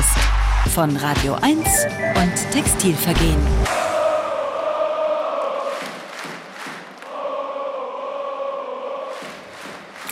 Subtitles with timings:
[0.00, 0.18] Podcast
[0.72, 1.58] von Radio 1
[2.16, 3.36] und Textilvergehen.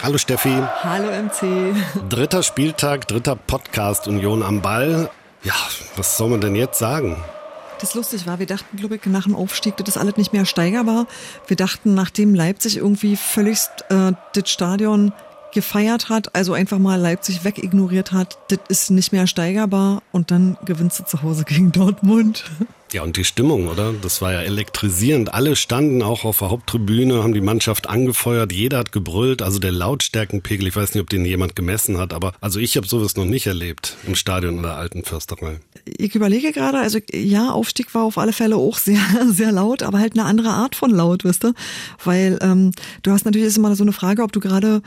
[0.02, 0.62] Hallo Steffi.
[0.82, 1.74] Hallo MC.
[2.10, 5.08] Dritter Spieltag, dritter Podcast Union am Ball.
[5.42, 5.54] Ja,
[5.96, 7.16] was soll man denn jetzt sagen?
[7.80, 10.44] Das lustig war, wir dachten, glaube ich, nach dem Aufstieg, das ist alles nicht mehr
[10.44, 11.06] steigerbar.
[11.46, 15.12] Wir dachten, nachdem Leipzig irgendwie völligst äh, das Stadion
[15.52, 20.56] gefeiert hat, also einfach mal Leipzig wegignoriert hat, das ist nicht mehr steigerbar und dann
[20.64, 22.44] gewinnst du zu Hause gegen Dortmund.
[22.92, 23.92] Ja, und die Stimmung, oder?
[24.00, 25.34] Das war ja elektrisierend.
[25.34, 29.42] Alle standen auch auf der Haupttribüne, haben die Mannschaft angefeuert, jeder hat gebrüllt.
[29.42, 32.88] Also der Lautstärkenpegel, ich weiß nicht, ob den jemand gemessen hat, aber also ich habe
[32.88, 35.60] sowas noch nicht erlebt im Stadion der alten Försterei.
[35.84, 39.98] Ich überlege gerade, also ja, Aufstieg war auf alle Fälle auch sehr, sehr laut, aber
[39.98, 41.52] halt eine andere Art von laut, wisst du?
[42.04, 44.80] Weil ähm, du hast natürlich ist immer so eine Frage, ob du gerade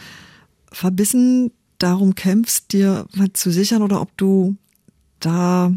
[0.72, 4.56] verbissen darum kämpfst, dir was zu sichern oder ob du
[5.20, 5.74] da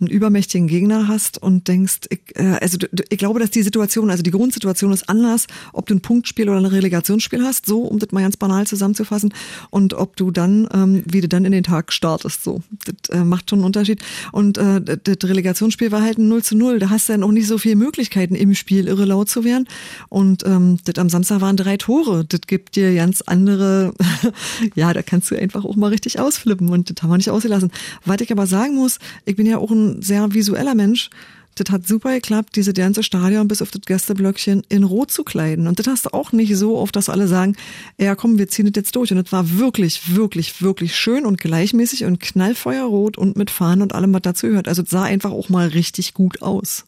[0.00, 4.22] einen übermächtigen Gegner hast und denkst, ich, äh, also ich glaube, dass die Situation, also
[4.22, 8.12] die Grundsituation ist anders, ob du ein Punktspiel oder ein Relegationsspiel hast, so, um das
[8.12, 9.32] mal ganz banal zusammenzufassen,
[9.70, 12.62] und ob du dann, ähm, wie du dann in den Tag startest, so.
[12.84, 14.02] Das äh, macht schon einen Unterschied.
[14.32, 16.78] Und äh, das Relegationsspiel war halt ein 0 zu 0.
[16.78, 19.68] Da hast du dann auch nicht so viele Möglichkeiten im Spiel irre laut zu werden.
[20.08, 22.24] Und ähm, das am Samstag waren drei Tore.
[22.24, 23.94] Das gibt dir ganz andere,
[24.74, 27.70] ja, da kannst du einfach auch mal richtig ausflippen und das haben wir nicht ausgelassen.
[28.04, 31.10] Was ich aber sagen muss, ich bin ja auch ein sehr visueller Mensch.
[31.58, 35.66] Das hat super geklappt, diese ganze Stadion bis auf das Gästeblöckchen in Rot zu kleiden.
[35.66, 37.56] Und das hast du auch nicht so oft, dass alle sagen,
[37.98, 39.10] ja komm, wir ziehen das jetzt durch.
[39.10, 43.94] Und das war wirklich, wirklich, wirklich schön und gleichmäßig und knallfeuerrot und mit Fahnen und
[43.94, 44.68] allem, was dazu gehört.
[44.68, 46.84] Also es sah einfach auch mal richtig gut aus.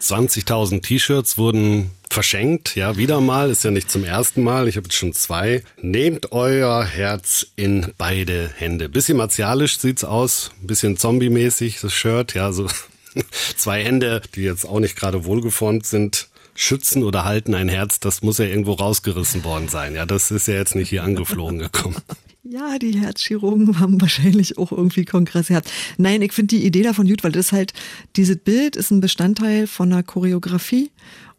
[0.00, 2.74] 20.000 T-Shirts wurden verschenkt.
[2.74, 4.66] Ja, wieder mal, ist ja nicht zum ersten Mal.
[4.66, 5.62] Ich habe jetzt schon zwei.
[5.80, 8.88] Nehmt euer Herz in beide Hände.
[8.88, 12.34] Bisschen martialisch sieht's aus, bisschen zombie-mäßig das Shirt.
[12.34, 12.66] Ja, so
[13.56, 16.28] zwei Hände, die jetzt auch nicht gerade wohlgeformt sind.
[16.54, 19.94] Schützen oder halten ein Herz, das muss ja irgendwo rausgerissen worden sein.
[19.94, 21.96] Ja, das ist ja jetzt nicht hier angeflogen gekommen.
[22.42, 25.70] Ja, die Herzchirurgen haben wahrscheinlich auch irgendwie Kongress gehabt.
[25.98, 27.72] Nein, ich finde die Idee davon gut, weil das ist halt,
[28.16, 30.90] dieses Bild ist ein Bestandteil von einer Choreografie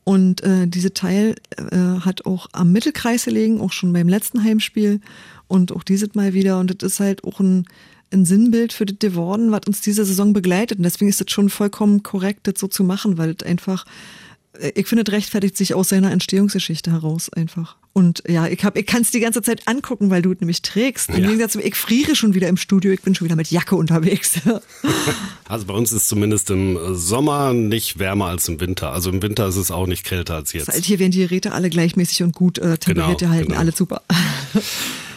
[0.03, 5.01] und äh, diese Teil äh, hat auch am Mittelkreis gelegen, auch schon beim letzten Heimspiel
[5.47, 6.59] und auch dieses Mal wieder.
[6.59, 7.65] Und das ist halt auch ein,
[8.11, 10.77] ein Sinnbild für das geworden, was uns diese Saison begleitet.
[10.77, 13.85] Und deswegen ist es schon vollkommen korrekt, das so zu machen, weil das einfach
[14.75, 17.77] ich finde, es rechtfertigt sich aus seiner Entstehungsgeschichte heraus einfach.
[17.93, 20.61] Und ja, ich, hab, ich kann es die ganze Zeit angucken, weil du es nämlich
[20.61, 21.09] trägst.
[21.09, 21.27] Im ja.
[21.27, 24.39] Gegensatz ich friere schon wieder im Studio, ich bin schon wieder mit Jacke unterwegs.
[25.49, 28.93] also bei uns ist zumindest im Sommer nicht wärmer als im Winter.
[28.93, 30.69] Also im Winter ist es auch nicht kälter als jetzt.
[30.69, 33.59] Halt hier werden die Geräte alle gleichmäßig und gut äh, temperiert genau, halten, genau.
[33.59, 34.01] alle super.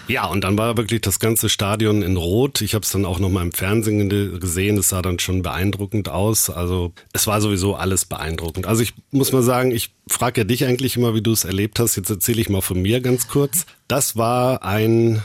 [0.07, 2.61] Ja, und dann war wirklich das ganze Stadion in Rot.
[2.61, 4.77] Ich habe es dann auch noch mal im Fernsehen gesehen.
[4.77, 6.51] Es sah dann schon beeindruckend aus.
[6.51, 8.67] Also es war sowieso alles beeindruckend.
[8.67, 11.79] Also ich muss mal sagen, ich frage ja dich eigentlich immer, wie du es erlebt
[11.79, 11.97] hast.
[11.97, 13.65] Jetzt erzähle ich mal von mir ganz kurz.
[13.89, 15.23] Das war ein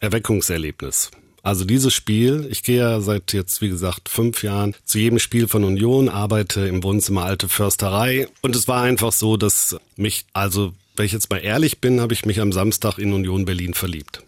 [0.00, 1.10] Erweckungserlebnis.
[1.42, 5.46] Also dieses Spiel, ich gehe ja seit jetzt, wie gesagt, fünf Jahren zu jedem Spiel
[5.46, 8.28] von Union, arbeite im Wohnzimmer Alte Försterei.
[8.42, 12.14] Und es war einfach so, dass mich also wenn ich jetzt mal ehrlich bin, habe
[12.14, 14.22] ich mich am Samstag in Union Berlin verliebt.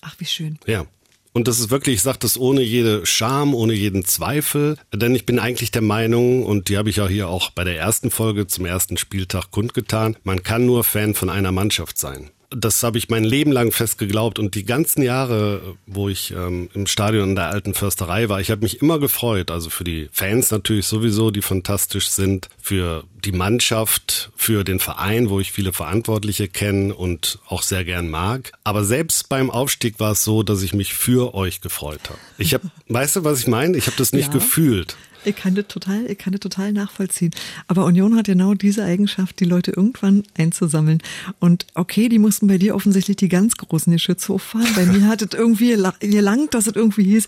[0.00, 0.58] Ach, wie schön.
[0.66, 0.86] Ja.
[1.32, 5.26] Und das ist wirklich, ich sage das ohne jede Scham, ohne jeden Zweifel, denn ich
[5.26, 8.46] bin eigentlich der Meinung, und die habe ich ja hier auch bei der ersten Folge
[8.46, 13.08] zum ersten Spieltag kundgetan, man kann nur Fan von einer Mannschaft sein das habe ich
[13.08, 17.34] mein Leben lang fest geglaubt und die ganzen Jahre, wo ich ähm, im Stadion in
[17.34, 19.50] der alten Försterei war, ich habe mich immer gefreut.
[19.50, 25.30] Also für die Fans natürlich sowieso, die fantastisch sind, für die Mannschaft, für den Verein,
[25.30, 28.52] wo ich viele Verantwortliche kenne und auch sehr gern mag.
[28.64, 32.18] Aber selbst beim Aufstieg war es so, dass ich mich für euch gefreut habe.
[32.38, 33.76] Ich habe, weißt du, was ich meine?
[33.76, 34.32] Ich habe das nicht ja.
[34.32, 34.96] gefühlt.
[35.24, 37.30] Ich kann das total, ich kann das total nachvollziehen.
[37.66, 41.02] Aber Union hat genau diese Eigenschaft, die Leute irgendwann einzusammeln.
[41.40, 44.68] Und okay, die mussten bei dir offensichtlich die ganz großen Geschütze hochfahren.
[44.74, 47.26] Bei mir hat es irgendwie gelangt, dass es irgendwie hieß,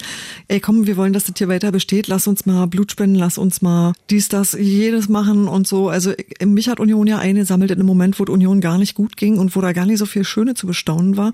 [0.49, 2.09] ey komm, wir wollen, dass das hier weiter besteht.
[2.09, 5.89] Lass uns mal Blut spenden, lass uns mal dies, das, jedes machen und so.
[5.89, 6.13] Also
[6.45, 9.55] mich hat Union ja eingesammelt in einem Moment, wo Union gar nicht gut ging und
[9.57, 11.33] wo da gar nicht so viel Schöne zu bestaunen war.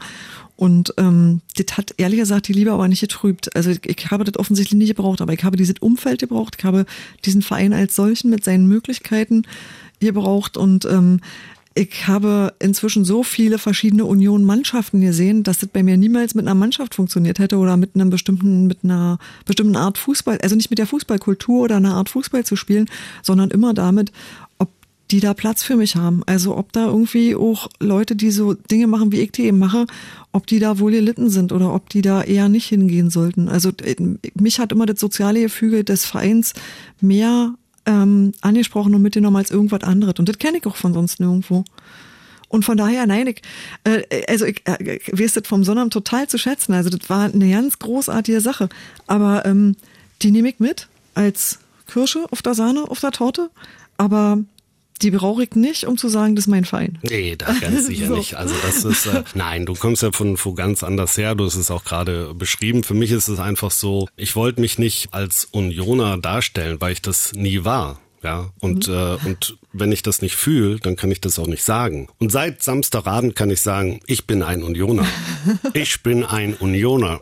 [0.56, 3.54] Und ähm, das hat ehrlich gesagt die Liebe aber nicht getrübt.
[3.56, 6.84] Also ich, habe das offensichtlich nicht gebraucht, aber ich habe dieses Umfeld gebraucht, ich habe
[7.24, 9.42] diesen Verein als solchen mit seinen Möglichkeiten
[10.00, 11.20] gebraucht und ähm,
[11.74, 16.54] ich habe inzwischen so viele verschiedene Union-Mannschaften gesehen, dass das bei mir niemals mit einer
[16.54, 20.78] Mannschaft funktioniert hätte oder mit einem bestimmten, mit einer bestimmten Art Fußball, also nicht mit
[20.78, 22.90] der Fußballkultur oder einer Art Fußball zu spielen,
[23.22, 24.12] sondern immer damit,
[24.58, 24.68] ob
[25.10, 26.22] die da Platz für mich haben.
[26.26, 29.86] Also ob da irgendwie auch Leute, die so Dinge machen, wie ich die eben mache,
[30.32, 33.48] ob die da wohl gelitten sind oder ob die da eher nicht hingehen sollten.
[33.48, 33.96] Also äh,
[34.34, 36.54] mich hat immer das soziale Gefüge des Vereins
[37.00, 40.14] mehr ähm, angesprochen und mitgenommen als irgendwas anderes.
[40.18, 41.64] Und das kenne ich auch von sonst nirgendwo.
[42.48, 43.42] Und von daher, nein, ich,
[43.84, 46.72] äh, also ich, äh, weiß das vom Sonnabend total zu schätzen.
[46.74, 48.68] Also das war eine ganz großartige Sache.
[49.06, 49.76] Aber ähm,
[50.22, 53.50] die nehme ich mit als Kirsche auf der Sahne, auf der Torte.
[53.96, 54.38] Aber
[55.00, 56.98] die brauche ich nicht, um zu sagen, das ist mein Verein.
[57.02, 58.16] Nee, da ganz sicher so.
[58.16, 58.34] nicht.
[58.34, 61.34] Also das ist, äh, nein, du kommst ja von, von ganz anders her.
[61.34, 62.84] Du hast es auch gerade beschrieben.
[62.84, 67.02] Für mich ist es einfach so, ich wollte mich nicht als Unioner darstellen, weil ich
[67.02, 68.00] das nie war.
[68.22, 68.94] Ja, und, mhm.
[68.94, 72.08] äh, und wenn ich das nicht fühle, dann kann ich das auch nicht sagen.
[72.18, 75.06] Und seit Samstagabend kann ich sagen, ich bin ein Unioner.
[75.74, 77.20] Ich bin ein Unioner.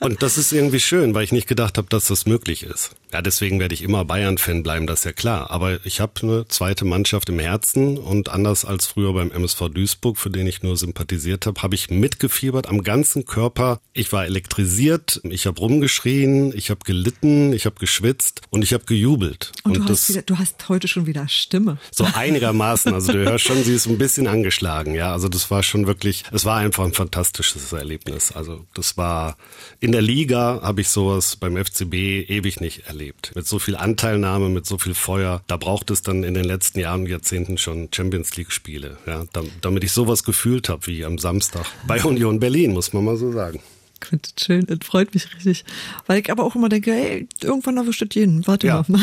[0.00, 2.92] Und das ist irgendwie schön, weil ich nicht gedacht habe, dass das möglich ist.
[3.12, 5.50] Ja, deswegen werde ich immer Bayern-Fan bleiben, das ist ja klar.
[5.50, 10.18] Aber ich habe eine zweite Mannschaft im Herzen und anders als früher beim MSV Duisburg,
[10.18, 13.80] für den ich nur sympathisiert habe, habe ich mitgefiebert am ganzen Körper.
[13.94, 18.84] Ich war elektrisiert, ich habe rumgeschrien, ich habe gelitten, ich habe geschwitzt und ich habe
[18.84, 19.52] gejubelt.
[19.64, 21.78] Und, und du, hast wieder, du hast heute schon wieder Stimme.
[21.90, 22.92] So einigermaßen.
[22.92, 24.94] Also du hörst schon, sie ist ein bisschen angeschlagen.
[24.94, 28.32] Ja, also das war schon wirklich, es war einfach ein fantastisches Erlebnis.
[28.32, 29.36] Also das war
[29.80, 33.32] in der Liga habe ich sowas beim FCB ewig nicht erlebt.
[33.34, 35.42] Mit so viel Anteilnahme, mit so viel Feuer.
[35.46, 38.98] Da braucht es dann in den letzten Jahren und Jahrzehnten schon Champions League Spiele.
[39.06, 39.24] Ja,
[39.60, 43.32] damit ich sowas gefühlt habe wie am Samstag bei Union Berlin, muss man mal so
[43.32, 43.60] sagen.
[44.00, 45.64] Könnte schön, das freut mich richtig.
[46.06, 48.46] Weil ich aber auch immer denke, ey, irgendwann erwischt das jeden.
[48.46, 48.84] Warte ja.
[48.86, 49.00] mal.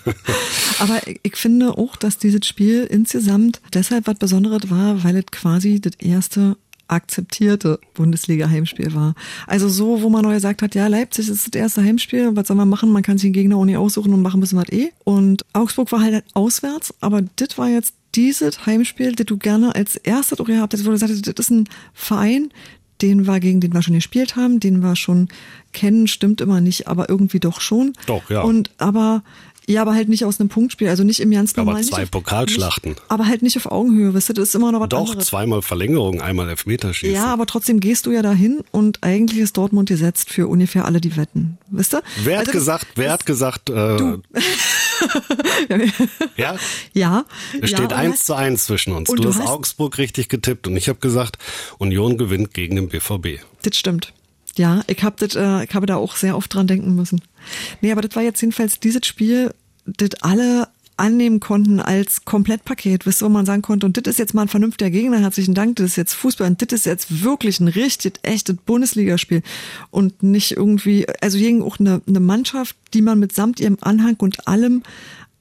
[0.81, 5.81] aber ich finde auch, dass dieses Spiel insgesamt deshalb was Besonderes war, weil es quasi
[5.81, 6.56] das erste
[6.88, 9.14] akzeptierte Bundesliga-Heimspiel war.
[9.46, 12.56] Also so, wo man neu gesagt hat, ja, Leipzig ist das erste Heimspiel, was soll
[12.56, 12.93] man machen?
[12.93, 14.90] Man kann sich den Gegner auch nicht aussuchen und machen müssen wir eh.
[15.05, 19.97] Und Augsburg war halt auswärts, aber das war jetzt dieses Heimspiel, das du gerne als
[19.97, 22.50] erstes auch gehabt hättest, wo du sagst, das ist ein Verein,
[23.02, 25.29] den wir, gegen den wir schon gespielt haben, den wir schon
[25.73, 27.93] kennen, stimmt immer nicht, aber irgendwie doch schon.
[28.06, 28.43] Doch, ja.
[28.43, 29.23] Und aber
[29.67, 31.79] ja, aber halt nicht aus einem Punktspiel, also nicht im ganz normalen.
[31.79, 32.93] Aber zwei nicht Pokalschlachten.
[32.93, 35.29] Nicht, aber halt nicht auf Augenhöhe, wisst ihr, das ist immer noch was Doch, anderes.
[35.29, 37.14] zweimal Verlängerung, einmal Elfmeterschießen.
[37.14, 41.00] Ja, aber trotzdem gehst du ja dahin und eigentlich ist Dortmund gesetzt für ungefähr alle,
[41.00, 42.02] die wetten, wisst ihr?
[42.25, 44.23] Wer hat also gesagt, wer hat gesagt, äh, du.
[46.36, 46.56] ja?
[46.92, 47.24] Ja.
[47.60, 49.08] Es steht ja, eins zu eins zwischen uns.
[49.08, 51.38] Du, du hast, hast Augsburg richtig getippt und ich habe gesagt,
[51.78, 53.40] Union gewinnt gegen den BVB.
[53.62, 54.12] Das stimmt.
[54.56, 57.20] Ja, ich habe äh, ich habe da auch sehr oft dran denken müssen.
[57.80, 59.52] Nee, aber das war jetzt jedenfalls dieses Spiel,
[59.84, 64.35] das alle annehmen konnten als Komplettpaket, ihr, wo man sagen konnte, und das ist jetzt
[64.35, 67.61] mal ein vernünftiger Gegner, herzlichen Dank, das ist jetzt Fußball und das ist jetzt wirklich
[67.61, 69.43] ein richtig echtes Bundesligaspiel
[69.91, 74.46] und nicht irgendwie, also gegen auch eine, eine Mannschaft, die man mitsamt ihrem Anhang und
[74.46, 74.82] allem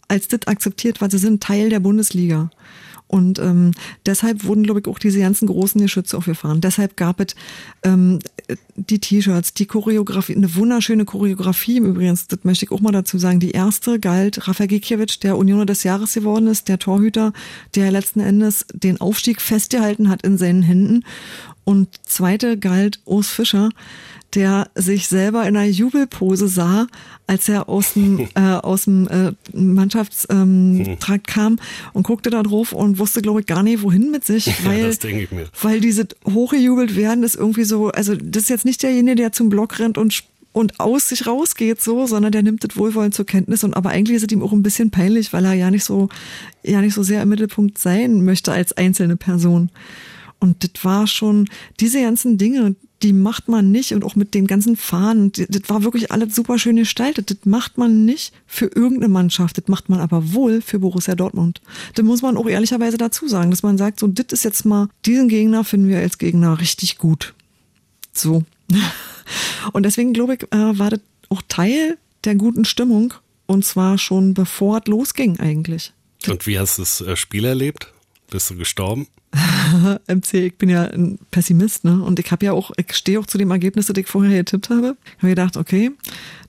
[0.08, 2.50] als das akzeptiert, weil sie sind Teil der Bundesliga.
[3.14, 3.74] Und ähm,
[4.08, 6.62] deshalb wurden, glaube ich, auch diese ganzen großen Geschütze aufgefahren.
[6.62, 7.36] Deshalb gab es
[7.84, 8.18] ähm,
[8.76, 13.20] die T-Shirts, die Choreografie, eine wunderschöne Choreografie im Übrigen, das möchte ich auch mal dazu
[13.20, 13.40] sagen.
[13.40, 17.34] Die erste galt Rafa Gikiewicz, der Unioner des Jahres geworden ist, der Torhüter,
[17.76, 21.06] der letzten Endes den Aufstieg festgehalten hat in seinen Händen.
[21.66, 23.70] Und zweite galt Urs Fischer,
[24.36, 26.88] der sich selber in einer Jubelpose sah,
[27.28, 31.60] als er aus dem, äh, aus dem äh, Mannschaftstrakt ähm, kam
[31.94, 35.28] und guckte da drauf und wusste, glaube ich, gar nicht, wohin mit sich, weil, ja,
[35.62, 39.50] weil diese hochgejubelt werden, ist irgendwie so, also das ist jetzt nicht derjenige, der zum
[39.50, 40.24] Block rennt und
[40.54, 43.64] und aus sich rausgeht so, sondern der nimmt das wohlwollend zur Kenntnis.
[43.64, 46.10] Und aber eigentlich ist es ihm auch ein bisschen peinlich, weil er ja nicht so
[46.62, 49.72] ja nicht so sehr im Mittelpunkt sein möchte als einzelne Person.
[50.40, 51.50] Und das war schon
[51.80, 55.84] diese ganzen Dinge, die macht man nicht und auch mit den ganzen Fahnen, das war
[55.84, 57.32] wirklich alles super schön gestaltet.
[57.32, 61.62] Das macht man nicht für irgendeine Mannschaft, das macht man aber wohl für Borussia Dortmund.
[61.96, 64.88] Da muss man auch ehrlicherweise dazu sagen, dass man sagt, so, das ist jetzt mal,
[65.06, 67.34] diesen Gegner finden wir als Gegner richtig gut.
[68.14, 68.44] So.
[69.74, 73.14] Und deswegen glaube ich, äh, war das auch Teil der guten Stimmung
[73.48, 75.92] und zwar schon bevor es losging eigentlich.
[76.28, 77.92] Und wie hast du das äh, Spiel erlebt?
[78.30, 79.08] Bist du gestorben?
[80.08, 82.02] MC, ich bin ja ein Pessimist, ne?
[82.04, 84.70] Und ich habe ja auch, ich stehe auch zu dem Ergebnis, das ich vorher getippt
[84.70, 84.98] habe.
[85.18, 85.92] Ich habe gedacht, okay,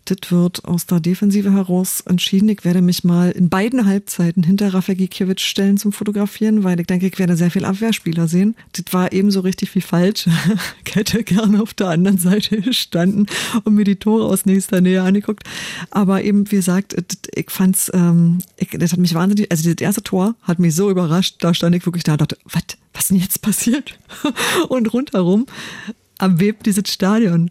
[0.04, 2.48] das wird aus der Defensive heraus entschieden.
[2.50, 6.86] Ich werde mich mal in beiden Halbzeiten hinter Rafa Gikiewicz stellen zum Fotografieren, weil ich
[6.86, 8.54] denke, ich werde sehr viel Abwehrspieler sehen.
[8.72, 10.26] Das war ebenso richtig wie falsch.
[10.86, 13.26] ich hätte gerne auf der anderen Seite gestanden
[13.64, 15.44] und mir die Tore aus nächster Nähe angeguckt.
[15.90, 16.94] Aber eben, wie gesagt,
[17.34, 20.90] ich fand's, ähm, ich, das hat mich wahnsinnig, also das erste Tor hat mich so
[20.90, 22.62] überrascht, da stand ich wirklich da und dachte, was,
[22.94, 23.98] was denn jetzt passiert?
[24.68, 25.46] und rundherum
[26.18, 27.50] am Web dieses Stadion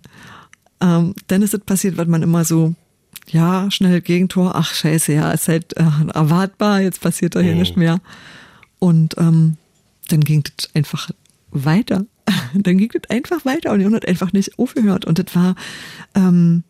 [0.84, 2.76] ähm, dann ist es passiert, was man immer so
[3.30, 7.60] ja, schnell Gegentor, ach scheiße, ja, ist halt äh, erwartbar, jetzt passiert da hier Mhm.
[7.60, 8.02] nicht mehr.
[8.80, 9.56] Und ähm,
[10.10, 11.10] dann ging das einfach
[11.52, 12.06] weiter.
[12.54, 15.06] dann ging das einfach weiter und Union hat einfach nicht aufgehört.
[15.06, 15.56] Und das war,
[16.16, 16.64] ähm,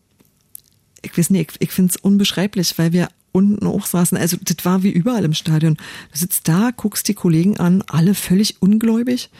[1.02, 4.16] ich weiß nicht, ich, ich finde es unbeschreiblich, weil wir unten auch saßen.
[4.16, 5.74] Also das war wie überall im Stadion.
[6.12, 9.30] Du sitzt da, guckst die Kollegen an, alle völlig ungläubig.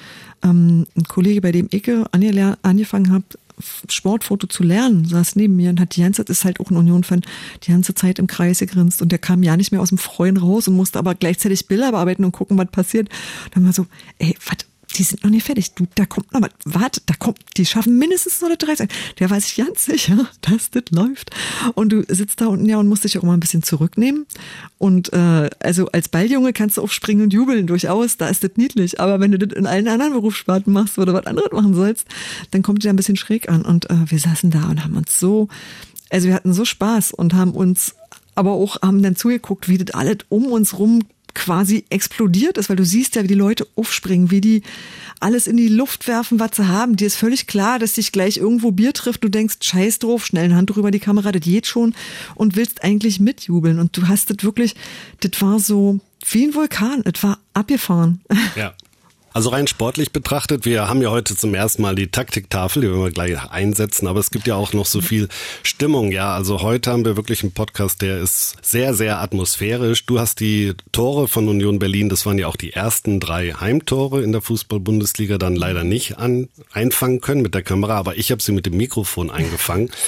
[0.42, 1.88] Ähm, ein Kollege, bei dem ich
[2.62, 3.24] angefangen habe,
[3.88, 6.76] Sportfoto zu lernen, saß neben mir und hat die ganze Zeit, ist halt auch ein
[6.76, 7.22] Union-Fan,
[7.62, 10.36] die ganze Zeit im Kreis gegrinst und der kam ja nicht mehr aus dem Freuen
[10.36, 13.08] raus und musste aber gleichzeitig Bilder bearbeiten und gucken, was passiert.
[13.44, 13.86] Und dann war so,
[14.18, 15.74] ey, was, die sind noch nicht fertig.
[15.74, 16.50] Du, da kommt noch was.
[16.64, 18.88] Warte, da kommt, die schaffen mindestens noch eine 13.
[19.18, 21.30] Der weiß ich ganz sicher, dass das läuft.
[21.74, 24.26] Und du sitzt da unten ja und musst dich auch mal ein bisschen zurücknehmen.
[24.78, 29.00] Und äh, also als Balljunge kannst du aufspringen und jubeln durchaus, da ist das niedlich.
[29.00, 32.06] Aber wenn du das in allen anderen Berufssparten machst oder was anderes machen sollst,
[32.50, 33.62] dann kommt dir ein bisschen schräg an.
[33.62, 35.48] Und äh, wir saßen da und haben uns so,
[36.10, 37.94] also wir hatten so Spaß und haben uns
[38.34, 41.00] aber auch haben dann zugeguckt, wie das alles um uns rum
[41.34, 44.62] quasi explodiert ist, weil du siehst ja, wie die Leute aufspringen, wie die
[45.20, 46.96] alles in die Luft werfen, was sie haben.
[46.96, 49.24] Dir ist völlig klar, dass dich gleich irgendwo Bier trifft.
[49.24, 51.94] Du denkst, scheiß drauf, schnell eine Hand drüber die Kamera, das geht schon
[52.34, 53.78] und willst eigentlich mitjubeln.
[53.78, 54.74] Und du hast das wirklich,
[55.20, 56.00] das war so
[56.30, 57.02] wie ein Vulkan.
[57.04, 58.20] Es war abgefahren.
[58.56, 58.74] Ja.
[59.34, 63.02] Also rein sportlich betrachtet, wir haben ja heute zum ersten Mal die Taktiktafel, die werden
[63.02, 65.28] wir gleich einsetzen, aber es gibt ja auch noch so viel
[65.64, 66.36] Stimmung, ja.
[66.36, 70.06] Also heute haben wir wirklich einen Podcast, der ist sehr, sehr atmosphärisch.
[70.06, 74.22] Du hast die Tore von Union Berlin, das waren ja auch die ersten drei Heimtore
[74.22, 78.40] in der Fußball-Bundesliga, dann leider nicht an, einfangen können mit der Kamera, aber ich habe
[78.40, 79.90] sie mit dem Mikrofon eingefangen.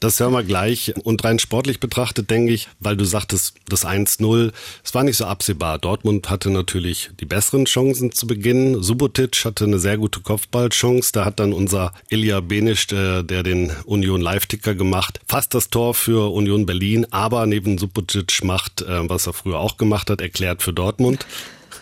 [0.00, 0.94] Das hören wir gleich.
[1.04, 4.50] Und rein sportlich betrachtet, denke ich, weil du sagtest, das 1-0,
[4.82, 5.78] es war nicht so absehbar.
[5.78, 8.69] Dortmund hatte natürlich die besseren Chancen zu Beginn.
[8.82, 11.12] Subotic hatte eine sehr gute Kopfballchance.
[11.12, 15.94] Da hat dann unser Ilya Benisch, der, der den Union Live-Ticker gemacht, fast das Tor
[15.94, 20.62] für Union Berlin, aber neben Subotic macht, äh, was er früher auch gemacht hat, erklärt
[20.62, 21.26] für Dortmund.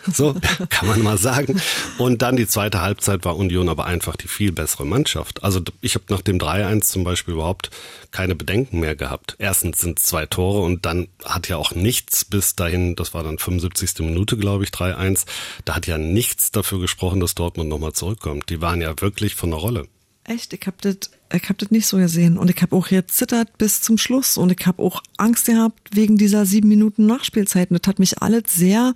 [0.13, 0.35] So,
[0.69, 1.61] kann man mal sagen.
[1.97, 5.43] Und dann die zweite Halbzeit war Union aber einfach die viel bessere Mannschaft.
[5.43, 7.69] Also ich habe nach dem 3-1 zum Beispiel überhaupt
[8.11, 9.35] keine Bedenken mehr gehabt.
[9.39, 13.23] Erstens sind es zwei Tore und dann hat ja auch nichts bis dahin, das war
[13.23, 13.99] dann 75.
[13.99, 15.25] Minute, glaube ich, 3-1,
[15.65, 18.49] da hat ja nichts dafür gesprochen, dass Dortmund nochmal zurückkommt.
[18.49, 19.87] Die waren ja wirklich von der Rolle.
[20.23, 20.97] Echt, ich hab das,
[21.33, 22.37] ich hab das nicht so gesehen.
[22.37, 24.37] Und ich hab auch jetzt zittert bis zum Schluss.
[24.37, 27.69] Und ich hab auch Angst gehabt wegen dieser sieben Minuten Nachspielzeit.
[27.69, 28.93] Und das hat mich alles sehr,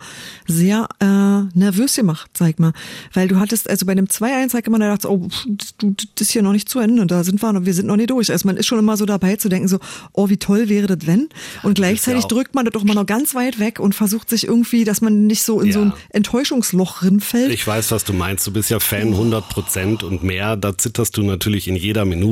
[0.48, 1.06] sehr äh,
[1.58, 2.74] nervös gemacht, sag mal.
[3.14, 5.28] Weil du hattest, also bei dem 2-1 hat man da gedacht, oh,
[5.78, 7.06] du, das ist hier noch nicht zu Ende.
[7.06, 8.32] Da sind wir noch, wir sind noch nicht durch.
[8.32, 9.78] Also man ist schon immer so dabei zu denken, so,
[10.14, 11.30] oh, wie toll wäre das, wenn?
[11.62, 14.48] Und gleichzeitig auch- drückt man das doch mal noch ganz weit weg und versucht sich
[14.48, 15.86] irgendwie, dass man nicht so in so Ja.
[15.86, 17.52] ein Enttäuschungsloch rinfällt.
[17.52, 18.48] Ich weiß, was du meinst.
[18.48, 20.56] Du bist ja Fan 100 Prozent und mehr.
[20.58, 22.23] Da zitterst du natürlich in jeder Minute.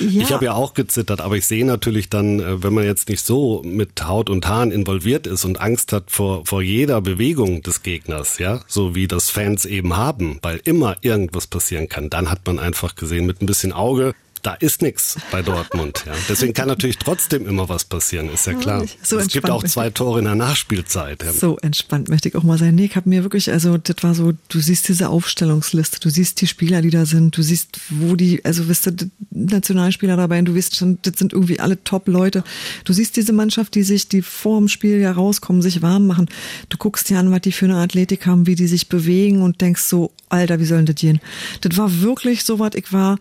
[0.00, 0.22] Ja.
[0.22, 3.24] Ich habe ja auch gezittert, aber ich sehe natürlich dann, äh, wenn man jetzt nicht
[3.24, 7.82] so mit Haut und Haaren involviert ist und Angst hat vor, vor jeder Bewegung des
[7.82, 12.46] Gegners, ja, so wie das Fans eben haben, weil immer irgendwas passieren kann, dann hat
[12.46, 16.02] man einfach gesehen mit ein bisschen Auge, da ist nichts bei Dortmund.
[16.04, 16.12] Ja.
[16.28, 18.84] Deswegen kann natürlich trotzdem immer was passieren, ist ja klar.
[19.02, 21.22] So es gibt auch zwei Tore in der Nachspielzeit.
[21.22, 21.32] Ja.
[21.32, 22.74] So entspannt möchte ich auch mal sein.
[22.74, 26.40] Nee, ich habe mir wirklich, also das war so, du siehst diese Aufstellungsliste, du siehst
[26.40, 30.46] die Spieler, die da sind, du siehst, wo die, also wisst du, Nationalspieler dabei und
[30.46, 32.42] du weißt schon, das sind irgendwie alle Top-Leute.
[32.84, 36.28] Du siehst diese Mannschaft, die sich, die vor dem Spiel ja rauskommen, sich warm machen.
[36.68, 39.60] Du guckst dir an, was die für eine Athletik haben, wie die sich bewegen und
[39.60, 41.20] denkst so, Alter, wie soll denn das gehen?
[41.60, 43.18] Das war wirklich so was, ich war,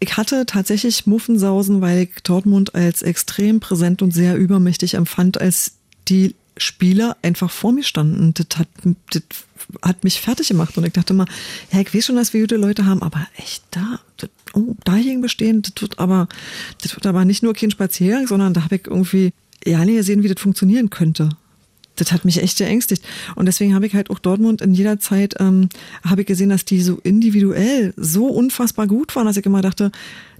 [0.00, 5.72] ich, hatte tatsächlich Muffensausen, weil ich Dortmund als extrem präsent und sehr übermächtig empfand, als
[6.08, 8.34] die Spieler einfach vor mir standen.
[8.34, 8.68] Das hat,
[9.10, 9.22] das
[9.82, 10.76] hat mich fertig gemacht.
[10.76, 11.26] Und ich dachte mal,
[11.72, 15.20] ja, ich weiß schon, dass wir gute Leute haben, aber echt da, das, oh, dagegen
[15.20, 16.28] bestehen, das wird aber,
[16.82, 19.32] das wird aber nicht nur kein Spaziergang, sondern da habe ich irgendwie
[19.64, 21.30] ja nie gesehen, wie das funktionieren könnte
[22.00, 23.04] das hat mich echt geängstigt.
[23.34, 25.68] Und deswegen habe ich halt auch Dortmund in jeder Zeit, ähm,
[26.04, 29.90] habe ich gesehen, dass die so individuell so unfassbar gut waren, dass ich immer dachte,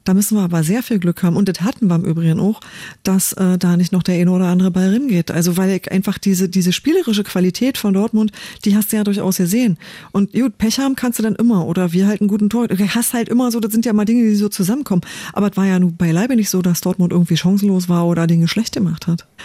[0.09, 1.37] da müssen wir aber sehr viel Glück haben.
[1.37, 2.61] Und das hatten wir im Übrigen auch,
[3.03, 5.31] dass äh, da nicht noch der eine oder andere Ball ringeht.
[5.31, 8.33] Also weil ich einfach diese, diese spielerische Qualität von Dortmund,
[8.65, 9.77] die hast du ja durchaus gesehen.
[10.11, 11.67] Und gut, Pech haben kannst du dann immer.
[11.67, 12.69] Oder wir halt einen guten Tor.
[12.69, 15.03] Du hast halt immer so, das sind ja mal Dinge, die so zusammenkommen.
[15.35, 18.49] Aber es war ja nun beileibe nicht so, dass Dortmund irgendwie chancenlos war oder Dinge
[18.49, 19.27] schlecht gemacht hat.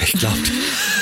[0.00, 0.38] Ich glaube,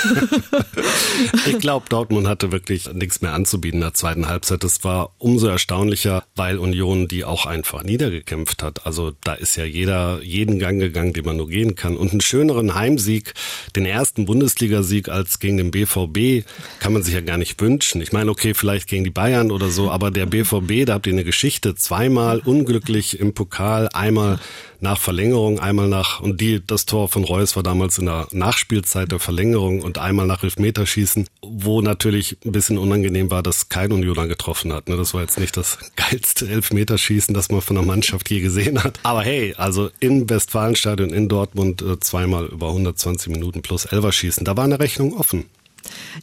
[1.47, 4.65] ich glaube, Dortmund hatte wirklich nichts mehr anzubieten in der zweiten Halbzeit.
[4.65, 8.87] Das war umso erstaunlicher, weil Union die auch einfach niedergekämpft hat.
[8.87, 11.97] Also da ist ja jeder jeden Gang gegangen, den man nur gehen kann.
[11.97, 13.35] Und einen schöneren Heimsieg,
[13.75, 16.47] den ersten Bundesligasieg als gegen den BVB,
[16.81, 18.01] kann man sich ja gar nicht wünschen.
[18.01, 21.13] Ich meine, okay, vielleicht gegen die Bayern oder so, aber der BVB, da habt ihr
[21.13, 24.39] eine Geschichte, zweimal unglücklich im Pokal, einmal
[24.81, 29.11] nach Verlängerung, einmal nach, und die, das Tor von Reus war damals in der Nachspielzeit
[29.13, 34.27] der Verlängerung und einmal nach Elfmeterschießen, wo natürlich ein bisschen unangenehm war, dass kein Unioner
[34.27, 34.89] getroffen hat.
[34.89, 34.97] Ne?
[34.97, 39.01] Das war jetzt nicht das geilste Elfmeterschießen, das man von der Mannschaft je gesehen hat.
[39.03, 44.45] Aber hey, also im Westfalenstadion in Dortmund äh, zweimal über 120 Minuten plus Elfer schießen,
[44.45, 45.45] da war eine Rechnung offen.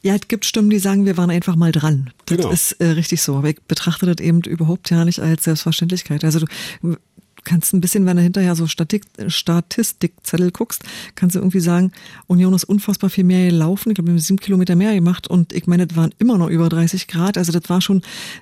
[0.02, 2.12] Ja, es gibt Stimmen, die sagen, wir waren einfach mal dran.
[2.26, 2.50] Das Genau.
[2.52, 3.36] ist äh, richtig so.
[3.36, 6.26] Aber ich betrachte das eben überhaupt ja nicht als Selbstverständlichkeit.
[6.26, 6.40] Also
[6.82, 6.98] du
[7.44, 10.84] kannst ein bisschen, wenn du hinterher so Statik, Statistikzettel guckst,
[11.16, 11.92] kannst du irgendwie sagen,
[12.28, 13.90] Union ist unfassbar viel mehr gelaufen.
[13.90, 16.50] Ich glaube, wir haben sieben Kilometer mehr gemacht und ich meine, das waren immer noch
[16.50, 17.38] über 30 Grad.
[17.38, 18.02] Also das war schon,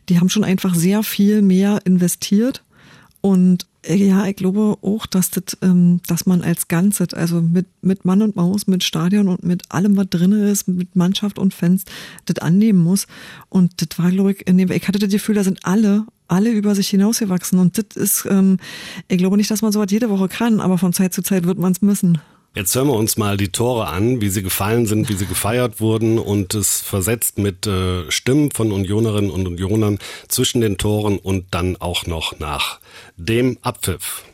[0.10, 2.64] die haben schon einfach sehr viel mehr investiert.
[3.22, 7.68] Und äh, ja, ich glaube auch, dass das, ähm, dass man als Ganzes, also mit,
[7.82, 11.54] mit Mann und Maus, mit Stadion und mit allem, was drin ist, mit Mannschaft und
[11.54, 11.86] Fans,
[12.26, 13.08] das annehmen muss.
[13.50, 16.50] Und das war, glaube ich, in dem, ich hatte das Gefühl, da sind alle, alle
[16.50, 17.60] über sich hinausgewachsen.
[17.60, 18.58] Und das ist, ähm,
[19.08, 21.60] ich glaube nicht, dass man sowas jede Woche kann, aber von Zeit zu Zeit wird
[21.60, 22.20] man es müssen.
[22.54, 25.80] Jetzt hören wir uns mal die Tore an, wie sie gefallen sind, wie sie gefeiert
[25.80, 31.46] wurden und es versetzt mit äh, Stimmen von Unionerinnen und Unionern zwischen den Toren und
[31.52, 32.82] dann auch noch nach
[33.16, 34.26] dem Abpfiff.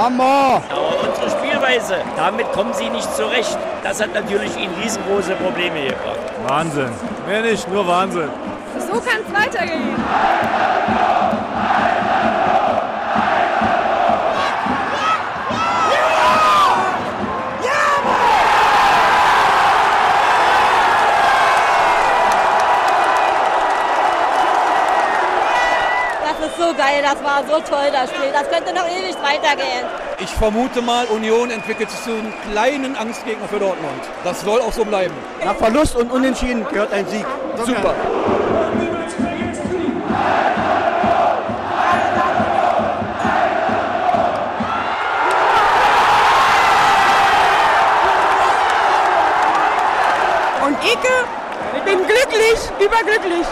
[0.00, 0.62] Hammer!
[0.70, 3.58] Aber unsere Spielweise, damit kommen sie nicht zurecht.
[3.82, 6.18] Das hat natürlich ihnen riesengroße Probleme gebracht.
[6.46, 6.90] Wahnsinn.
[7.26, 8.28] Mehr nicht, nur Wahnsinn.
[8.78, 9.96] So kann es weitergehen.
[26.22, 28.30] Das ist so geil, das war so toll, das Spiel.
[28.32, 30.09] Das könnte noch ewig weitergehen.
[30.22, 34.02] Ich vermute mal, Union entwickelt sich zu einem kleinen Angstgegner für Dortmund.
[34.22, 35.14] Das soll auch so bleiben.
[35.42, 37.24] Nach Verlust und Unentschieden gehört ein Sieg.
[37.64, 37.94] Super.
[50.66, 51.08] Und Ike,
[51.76, 53.46] ich bin glücklich, überglücklich.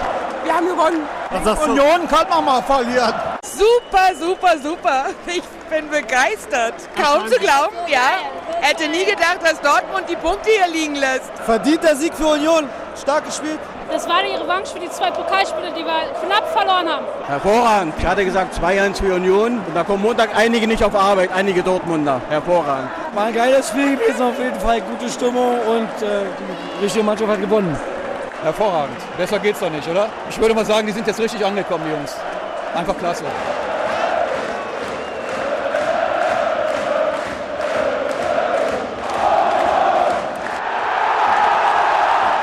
[0.45, 1.01] Wir haben gewonnen.
[1.67, 3.28] Union kann man mal verlieren.
[3.59, 5.05] Super, super, super.
[5.27, 6.75] Ich bin begeistert.
[6.97, 8.21] Kaum zu glauben, ja.
[8.61, 11.31] Hätte nie gedacht, dass Dortmund die Punkte hier liegen lässt.
[11.45, 12.69] Verdienter Sieg für Union.
[13.01, 13.59] Stark gespielt.
[13.91, 17.07] Das war die Revanche für die zwei Pokalspiele, die wir knapp verloren haben.
[17.27, 17.95] Hervorragend.
[17.99, 19.59] Ich hatte gesagt 2-1 für Union.
[19.67, 22.21] Und da kommen Montag einige nicht auf Arbeit, einige Dortmunder.
[22.29, 22.91] Hervorragend.
[23.15, 26.27] War ein geiles Spiel gewesen, auf jeden Fall gute Stimmung und äh,
[26.79, 27.77] die richtige Mannschaft hat gewonnen.
[28.43, 28.99] Hervorragend.
[29.17, 30.09] Besser geht's doch nicht, oder?
[30.31, 32.15] Ich würde mal sagen, die sind jetzt richtig angekommen, die Jungs.
[32.75, 33.25] Einfach klasse.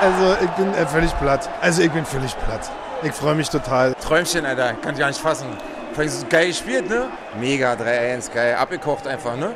[0.01, 1.49] Also ich bin äh, völlig platt.
[1.61, 2.69] Also ich bin völlig platt.
[3.01, 3.95] Ich freue mich total.
[3.95, 4.73] Träumchen, Alter.
[4.73, 5.47] Kann ich gar nicht fassen.
[5.93, 7.07] Vor allem so geil gespielt, ne?
[7.39, 8.55] Mega 3-1, geil.
[8.55, 9.53] Abgekocht einfach, ne?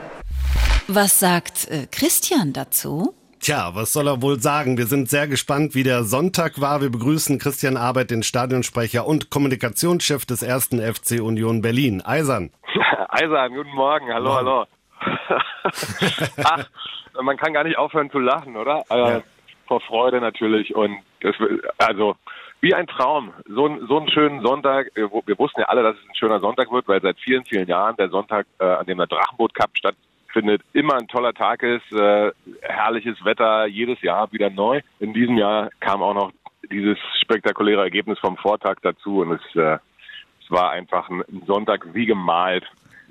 [0.87, 3.13] Was sagt äh, Christian dazu?
[3.39, 4.77] Tja, was soll er wohl sagen?
[4.77, 6.81] Wir sind sehr gespannt, wie der Sonntag war.
[6.81, 12.01] Wir begrüßen Christian Arbeit, den Stadionsprecher und Kommunikationschef des ersten FC Union Berlin.
[12.01, 12.51] Eisern.
[13.09, 14.13] Eisern, guten Morgen.
[14.13, 14.65] Hallo, hallo.
[16.43, 16.65] Ach,
[17.21, 18.83] man kann gar nicht aufhören zu lachen, oder?
[18.89, 19.21] Äh, Ja.
[19.67, 21.35] Vor Freude natürlich und das,
[21.77, 22.15] also
[22.59, 23.31] wie ein Traum.
[23.47, 24.87] So, so einen schönen Sonntag.
[24.95, 27.95] Wir wussten ja alle, dass es ein schöner Sonntag wird, weil seit vielen, vielen Jahren
[27.95, 29.69] der Sonntag, äh, an dem der Drachenboot Cup
[30.29, 31.91] stattfindet, immer ein toller Tag ist.
[31.91, 34.81] Äh, herrliches Wetter, jedes Jahr wieder neu.
[34.99, 36.31] In diesem Jahr kam auch noch
[36.71, 39.77] dieses spektakuläre Ergebnis vom Vortag dazu und es, äh,
[40.41, 42.65] es war einfach ein ein Sonntag wie gemalt.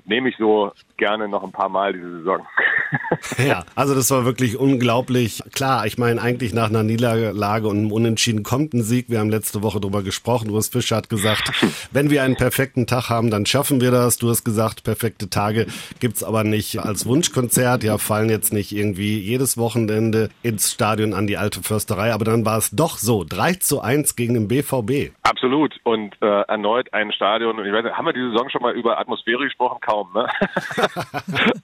[0.09, 2.45] Nehme ich so gerne noch ein paar Mal diese Saison.
[3.37, 5.41] Ja, also das war wirklich unglaublich.
[5.53, 9.09] Klar, ich meine, eigentlich nach einer Niederlage und einem Unentschieden kommt ein Sieg.
[9.09, 10.49] Wir haben letzte Woche drüber gesprochen.
[10.49, 11.51] Urs Fischer hat gesagt,
[11.91, 14.17] wenn wir einen perfekten Tag haben, dann schaffen wir das.
[14.17, 15.67] Du hast gesagt, perfekte Tage
[15.99, 17.83] gibt's aber nicht als Wunschkonzert.
[17.83, 22.13] Ja, fallen jetzt nicht irgendwie jedes Wochenende ins Stadion an die alte Försterei.
[22.13, 23.23] Aber dann war es doch so.
[23.27, 25.13] 3 zu 1 gegen den BVB.
[25.23, 25.75] Absolut.
[25.83, 27.59] Und äh, erneut ein Stadion.
[27.59, 29.79] Und ich weiß haben wir diese Saison schon mal über Atmosphäre gesprochen?
[29.81, 30.27] Kaum, ne?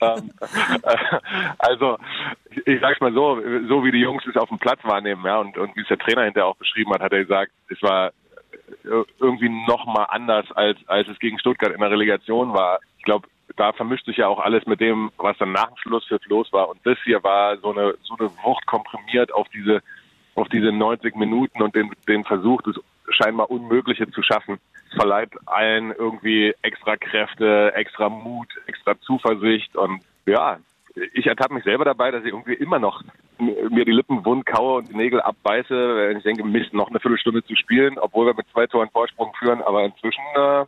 [0.00, 0.30] ähm,
[0.82, 1.18] äh,
[1.58, 1.98] also,
[2.64, 5.56] ich, sag's mal so, so wie die Jungs es auf dem Platz wahrnehmen, ja, und,
[5.58, 8.12] und wie es der Trainer hinterher auch beschrieben hat, hat er gesagt, es war
[8.84, 12.80] äh, irgendwie noch mal anders, als, als es gegen Stuttgart in der Relegation war.
[12.98, 16.04] Ich glaube, da vermischt sich ja auch alles mit dem, was dann nach dem Schluss
[16.04, 16.68] für los war.
[16.68, 19.82] Und das hier war so eine, so eine Wucht komprimiert auf diese,
[20.34, 22.76] auf diese 90 Minuten und den, den Versuch, das
[23.10, 24.58] scheinbar Unmögliche zu schaffen.
[24.96, 30.58] Verleiht allen irgendwie extra Kräfte, extra Mut, extra Zuversicht und ja,
[31.12, 33.02] ich ertappe mich selber dabei, dass ich irgendwie immer noch
[33.38, 37.00] mir die Lippen wund kaue und die Nägel abbeiße, wenn ich denke, Mist, noch eine
[37.00, 39.62] Viertelstunde zu spielen, obwohl wir mit zwei Toren Vorsprung führen.
[39.62, 40.64] Aber inzwischen äh,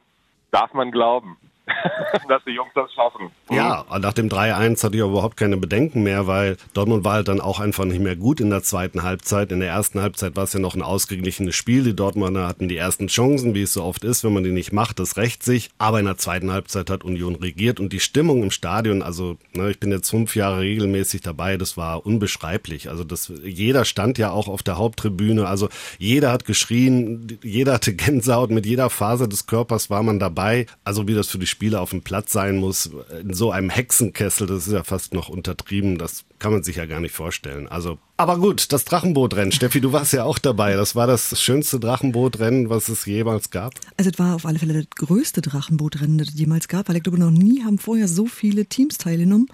[0.50, 1.38] darf man glauben.
[2.28, 3.30] dass die Jungs das schaffen.
[3.50, 7.40] Ja, nach dem 3-1 hatte ich überhaupt keine Bedenken mehr, weil Dortmund war halt dann
[7.40, 9.52] auch einfach nicht mehr gut in der zweiten Halbzeit.
[9.52, 11.82] In der ersten Halbzeit war es ja noch ein ausgeglichenes Spiel.
[11.84, 14.72] Die Dortmunder hatten die ersten Chancen, wie es so oft ist, wenn man die nicht
[14.72, 15.70] macht, das rächt sich.
[15.78, 19.70] Aber in der zweiten Halbzeit hat Union regiert und die Stimmung im Stadion, also ne,
[19.70, 22.90] ich bin jetzt fünf Jahre regelmäßig dabei, das war unbeschreiblich.
[22.90, 27.94] Also das, jeder stand ja auch auf der Haupttribüne, also jeder hat geschrien, jeder hatte
[27.98, 30.66] Gänsehaut, mit jeder Phase des Körpers war man dabei.
[30.84, 32.90] Also wie das für die Spieler auf dem Platz sein muss,
[33.20, 36.86] in so einem Hexenkessel, das ist ja fast noch untertrieben, das kann man sich ja
[36.86, 37.68] gar nicht vorstellen.
[37.68, 40.74] Also, aber gut, das Drachenbootrennen, Steffi, du warst ja auch dabei.
[40.74, 43.74] Das war das schönste Drachenbootrennen, was es jemals gab.
[43.96, 47.02] Also es war auf alle Fälle das größte Drachenbootrennen, das es jemals gab, weil ich
[47.02, 49.48] glaube, noch nie haben vorher so viele Teams teilgenommen.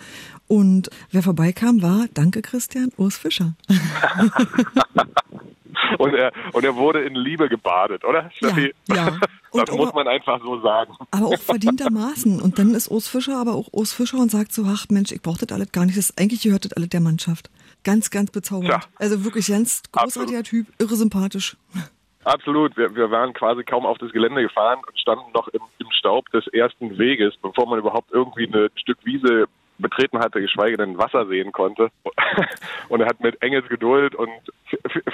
[0.46, 3.54] Und wer vorbeikam, war, danke Christian, Urs Fischer.
[5.98, 8.74] und, er, und er wurde in Liebe gebadet, oder, Steffi?
[8.88, 8.94] Ja,
[9.52, 9.64] ja.
[9.64, 10.94] das muss man einfach so sagen.
[11.10, 12.40] Aber auch verdientermaßen.
[12.44, 15.22] Und dann ist Urs Fischer aber auch Urs Fischer und sagt so, ach Mensch, ich
[15.22, 15.96] brauche das alles gar nicht.
[15.96, 17.50] Das, eigentlich gehört das alles der Mannschaft.
[17.84, 18.68] Ganz, ganz bezaubernd.
[18.68, 18.80] Ja.
[18.98, 20.66] Also wirklich ganz großartiger Absolut.
[20.66, 21.56] Typ, irre sympathisch.
[22.24, 22.76] Absolut.
[22.76, 26.30] Wir, wir waren quasi kaum auf das Gelände gefahren und standen noch im, im Staub
[26.30, 29.46] des ersten Weges, bevor man überhaupt irgendwie ein Stück Wiese
[29.78, 31.90] betreten hatte, geschweige denn Wasser sehen konnte.
[32.88, 34.30] Und er hat mit Engelsgeduld und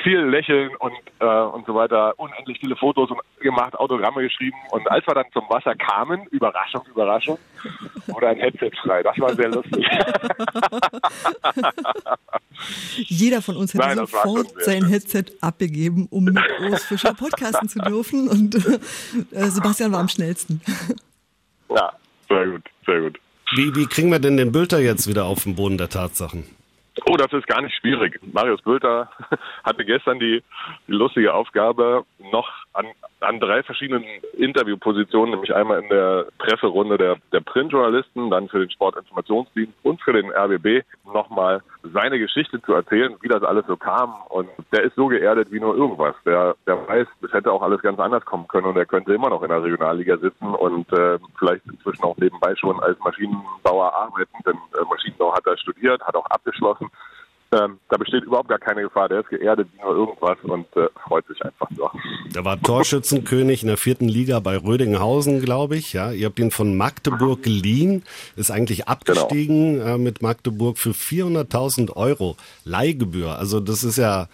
[0.02, 4.56] viel Lächeln und, äh, und so weiter unendlich viele Fotos gemacht, Autogramme geschrieben.
[4.70, 7.38] Und als wir dann zum Wasser kamen, Überraschung, Überraschung,
[8.06, 9.02] wurde ein Headset frei.
[9.02, 9.86] Das war sehr lustig.
[12.96, 17.78] Jeder von uns hätte Nein, sofort sein Headset abgegeben, um mit Urs Fischer podcasten zu
[17.80, 18.28] dürfen.
[18.28, 18.78] Und äh,
[19.50, 20.60] Sebastian war am schnellsten.
[21.68, 21.92] Ja,
[22.28, 23.18] sehr gut, sehr gut.
[23.56, 26.44] Wie, wie kriegen wir denn den Bülter jetzt wieder auf den Boden der Tatsachen?
[27.06, 28.20] Oh, das ist gar nicht schwierig.
[28.32, 29.10] Marius Bülter
[29.64, 30.42] hatte gestern die,
[30.86, 32.86] die lustige Aufgabe, noch an,
[33.20, 34.04] an drei verschiedenen
[34.36, 40.12] Interviewpositionen, nämlich einmal in der Presserunde der, der Printjournalisten, dann für den Sportinformationsdienst und für
[40.12, 44.14] den RBB nochmal seine Geschichte zu erzählen, wie das alles so kam.
[44.28, 46.14] Und der ist so geerdet wie nur irgendwas.
[46.24, 49.30] Der, der weiß, es hätte auch alles ganz anders kommen können und er könnte immer
[49.30, 54.36] noch in der Regionalliga sitzen und äh, vielleicht inzwischen auch nebenbei schon als Maschinenbauer arbeiten,
[54.46, 56.90] denn äh, Maschinenbau hat er studiert, hat auch abgeschlossen.
[57.52, 59.08] Ähm, da besteht überhaupt gar keine Gefahr.
[59.08, 61.90] Der ist geerdet wie nur irgendwas und äh, freut sich einfach nur.
[62.32, 65.92] Der war Torschützenkönig in der vierten Liga bei Rödinghausen, glaube ich.
[65.92, 68.04] Ja, ihr habt ihn von Magdeburg geliehen,
[68.36, 69.94] ist eigentlich abgestiegen genau.
[69.94, 73.36] äh, mit Magdeburg für 400.000 Euro Leihgebühr.
[73.36, 74.28] Also das ist ja,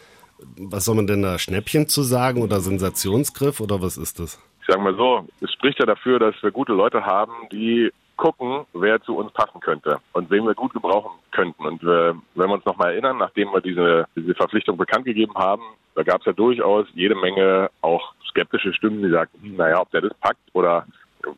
[0.58, 4.38] was soll man denn da Schnäppchen zu sagen oder Sensationsgriff oder was ist das?
[4.60, 8.66] Ich sage mal so, es spricht ja dafür, dass wir gute Leute haben, die gucken,
[8.72, 11.64] wer zu uns passen könnte und wen wir gut gebrauchen könnten.
[11.64, 15.62] Und äh, wenn wir uns nochmal erinnern, nachdem wir diese, diese Verpflichtung bekannt gegeben haben,
[15.94, 19.90] da gab es ja durchaus jede Menge auch skeptische Stimmen, die sagten, hm, naja, ob
[19.90, 20.86] der das packt oder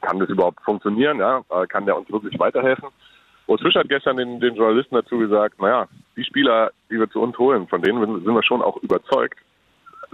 [0.00, 2.88] kann das überhaupt funktionieren, ja, äh, kann der uns wirklich weiterhelfen.
[3.46, 7.20] Urs Fisch hat gestern den, den Journalisten dazu gesagt, naja, die Spieler, die wir zu
[7.22, 9.38] uns holen, von denen sind wir schon auch überzeugt,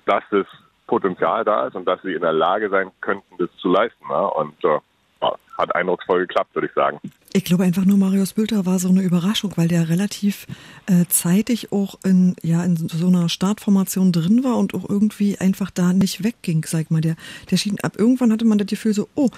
[0.06, 0.46] dass das
[0.86, 4.04] Potenzial da ist und dass sie in der Lage sein könnten, das zu leisten.
[4.08, 4.26] Ja?
[4.26, 4.78] Und äh,
[5.56, 6.98] hat eindrucksvoll geklappt, würde ich sagen.
[7.32, 10.46] Ich glaube einfach nur, Marius Bülter war so eine Überraschung, weil der relativ
[10.86, 15.70] äh, zeitig auch in, ja, in so einer Startformation drin war und auch irgendwie einfach
[15.70, 17.00] da nicht wegging, sag mal.
[17.00, 17.16] Der,
[17.50, 19.30] der schien, ab irgendwann hatte man das Gefühl so, oh,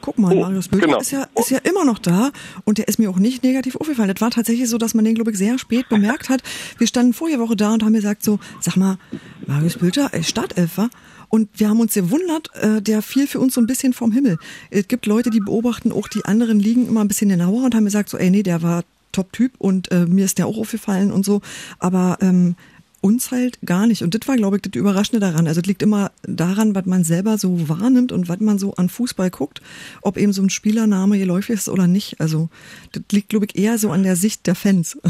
[0.00, 1.00] guck mal, oh, Marius Bülter genau.
[1.00, 2.30] ist, ja, ist ja immer noch da
[2.64, 4.12] und der ist mir auch nicht negativ aufgefallen.
[4.12, 6.42] Das war tatsächlich so, dass man den, glaube ich, sehr spät bemerkt hat.
[6.78, 8.98] Wir standen vorige Woche da und haben gesagt so, sag mal,
[9.46, 10.90] Marius Bülter, ist Startelfer?
[11.34, 14.36] Und wir haben uns gewundert, äh, der fiel für uns so ein bisschen vom Himmel.
[14.68, 17.86] Es gibt Leute, die beobachten auch die anderen Ligen immer ein bisschen genauer und haben
[17.86, 21.24] gesagt so, ey, nee, der war Top-Typ und äh, mir ist der auch aufgefallen und
[21.24, 21.40] so.
[21.78, 22.54] Aber ähm,
[23.00, 24.02] uns halt gar nicht.
[24.02, 25.48] Und das war, glaube ich, das Überraschende daran.
[25.48, 28.90] Also es liegt immer daran, was man selber so wahrnimmt und was man so an
[28.90, 29.62] Fußball guckt,
[30.02, 32.20] ob eben so ein Spielername geläufig ist oder nicht.
[32.20, 32.50] Also
[32.92, 35.00] das liegt, glaube ich, eher so an der Sicht der Fans.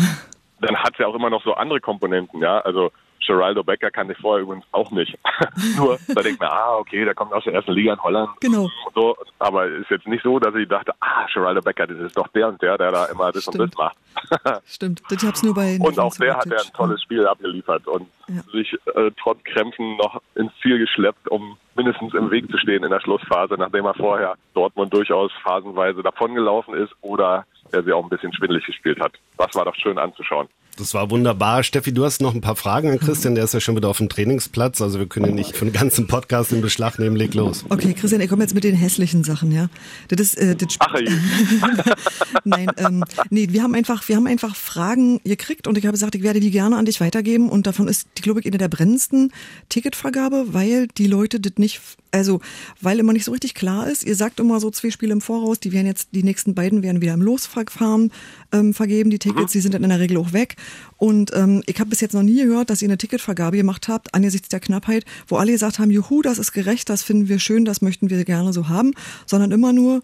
[0.60, 2.60] Dann hat es ja auch immer noch so andere Komponenten, ja.
[2.60, 2.92] Also
[3.26, 5.18] Geraldo Becker kannte ich vorher übrigens auch nicht.
[5.76, 8.30] Nur, da denkt man, ah, okay, der kommt aus der ersten Liga in Holland.
[8.40, 8.68] Genau.
[8.94, 12.16] So, aber es ist jetzt nicht so, dass ich dachte, ah, Geraldo Becker, das ist
[12.16, 13.60] doch der und der, der da immer das Stimmt.
[13.60, 14.62] und das macht.
[14.66, 18.06] Stimmt, das hab's nur bei Und auch der hat ja ein tolles Spiel abgeliefert und
[18.28, 18.42] ja.
[18.52, 22.90] sich äh, trotz Krämpfen noch ins Ziel geschleppt, um mindestens im Weg zu stehen in
[22.90, 28.10] der Schlussphase, nachdem er vorher Dortmund durchaus phasenweise davongelaufen ist oder er sie auch ein
[28.10, 29.12] bisschen schwindelig gespielt hat.
[29.38, 30.48] Das war doch schön anzuschauen.
[30.76, 31.62] Das war wunderbar.
[31.62, 33.98] Steffi, du hast noch ein paar Fragen an Christian, der ist ja schon wieder auf
[33.98, 37.34] dem Trainingsplatz, also wir können ja nicht für den ganzen Podcast in Beschlag nehmen, leg
[37.34, 37.66] los.
[37.68, 39.68] Okay, Christian, ich komme jetzt mit den hässlichen Sachen, ja.
[40.08, 40.94] Das ist, äh, das Ach,
[42.44, 46.14] Nein, ähm, nee, wir haben einfach, wir haben einfach Fragen gekriegt und ich habe gesagt,
[46.14, 48.68] ich werde die gerne an dich weitergeben und davon ist die, glaube ich, eine der
[48.68, 49.30] brennendsten
[49.68, 51.82] Ticketvergabe, weil die Leute das nicht,
[52.12, 52.40] also,
[52.80, 54.04] weil immer nicht so richtig klar ist.
[54.04, 57.02] Ihr sagt immer so zwei Spiele im Voraus, die werden jetzt, die nächsten beiden werden
[57.02, 58.10] wieder im Losverfahren
[58.52, 60.56] ähm, vergeben, die Tickets, die sind dann in der Regel auch weg.
[60.98, 64.14] Und ähm, ich habe bis jetzt noch nie gehört, dass ihr eine Ticketvergabe gemacht habt,
[64.14, 67.64] angesichts der Knappheit, wo alle gesagt haben, juhu, das ist gerecht, das finden wir schön,
[67.64, 68.92] das möchten wir gerne so haben,
[69.26, 70.02] sondern immer nur,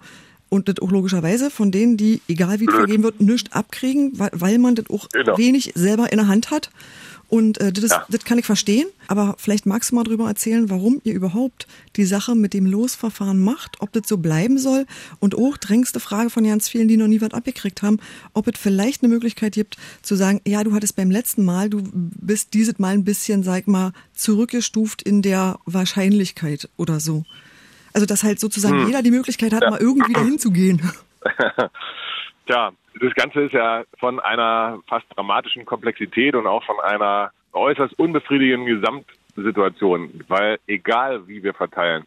[0.49, 4.31] und das auch logischerweise von denen, die, egal wie es vergeben wird, nichts abkriegen, weil,
[4.33, 5.37] weil man das auch Genau.
[5.39, 6.71] wenig selber in der Hand hat.
[7.31, 8.07] Und äh, das, Ja.
[8.09, 12.07] das kann ich verstehen, aber vielleicht magst du mal drüber erzählen, warum ihr überhaupt die
[12.07, 14.87] Sache mit dem Losverfahren macht, ob das so bleiben soll
[15.21, 17.99] und auch drängste Frage von ganz vielen, die noch nie was abgekriegt haben,
[18.33, 21.83] ob es vielleicht eine Möglichkeit gibt zu sagen, ja, du hattest beim letzten Mal, du
[21.93, 27.25] bist dieses Mal ein bisschen, sag mal, zurückgestuft in der Wahrscheinlichkeit oder so.
[27.93, 28.87] Also dass halt sozusagen Hm.
[28.87, 29.71] jeder die Möglichkeit hat, Ja.
[29.71, 30.81] mal irgendwie dahin zu gehen.
[32.47, 37.99] Tja, das Ganze ist ja von einer fast dramatischen Komplexität und auch von einer äußerst
[37.99, 42.05] unbefriedigenden Gesamtsituation, weil egal wie wir verteilen,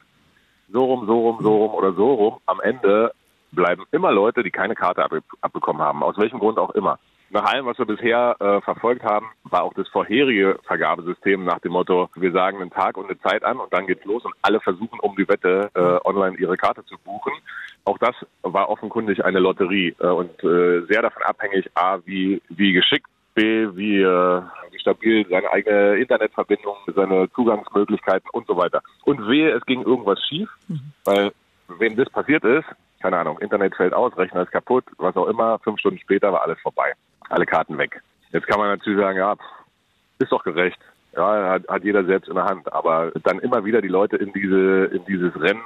[0.72, 3.12] so rum, so rum, so rum oder so rum, am Ende
[3.52, 7.00] bleiben immer Leute, die keine Karte ab abbekommen haben, aus welchem Grund auch immer.
[7.34, 11.72] Nach allem, was wir bisher äh, verfolgt haben, war auch das vorherige Vergabesystem nach dem
[11.72, 14.60] Motto, wir sagen einen Tag und eine Zeit an und dann geht's los und alle
[14.60, 17.32] versuchen um die Wette äh, online ihre Karte zu buchen.
[17.86, 22.74] Auch das war offenkundig eine Lotterie äh, und äh, sehr davon abhängig, a, wie, wie
[22.74, 24.42] geschickt, b, wie, äh,
[24.72, 28.82] wie stabil seine eigene Internetverbindung, seine Zugangsmöglichkeiten und so weiter.
[29.06, 30.50] Und wehe, es ging irgendwas schief,
[31.06, 31.32] weil
[31.80, 32.66] wenn das passiert ist,
[33.02, 36.42] keine Ahnung, Internet fällt aus, Rechner ist kaputt, was auch immer, fünf Stunden später war
[36.42, 36.92] alles vorbei.
[37.32, 38.02] Alle Karten weg.
[38.32, 39.36] Jetzt kann man natürlich sagen, ja,
[40.20, 40.80] ist doch gerecht.
[41.16, 42.72] Ja, hat, hat jeder selbst in der Hand.
[42.72, 45.62] Aber dann immer wieder die Leute in diese, in dieses Rennen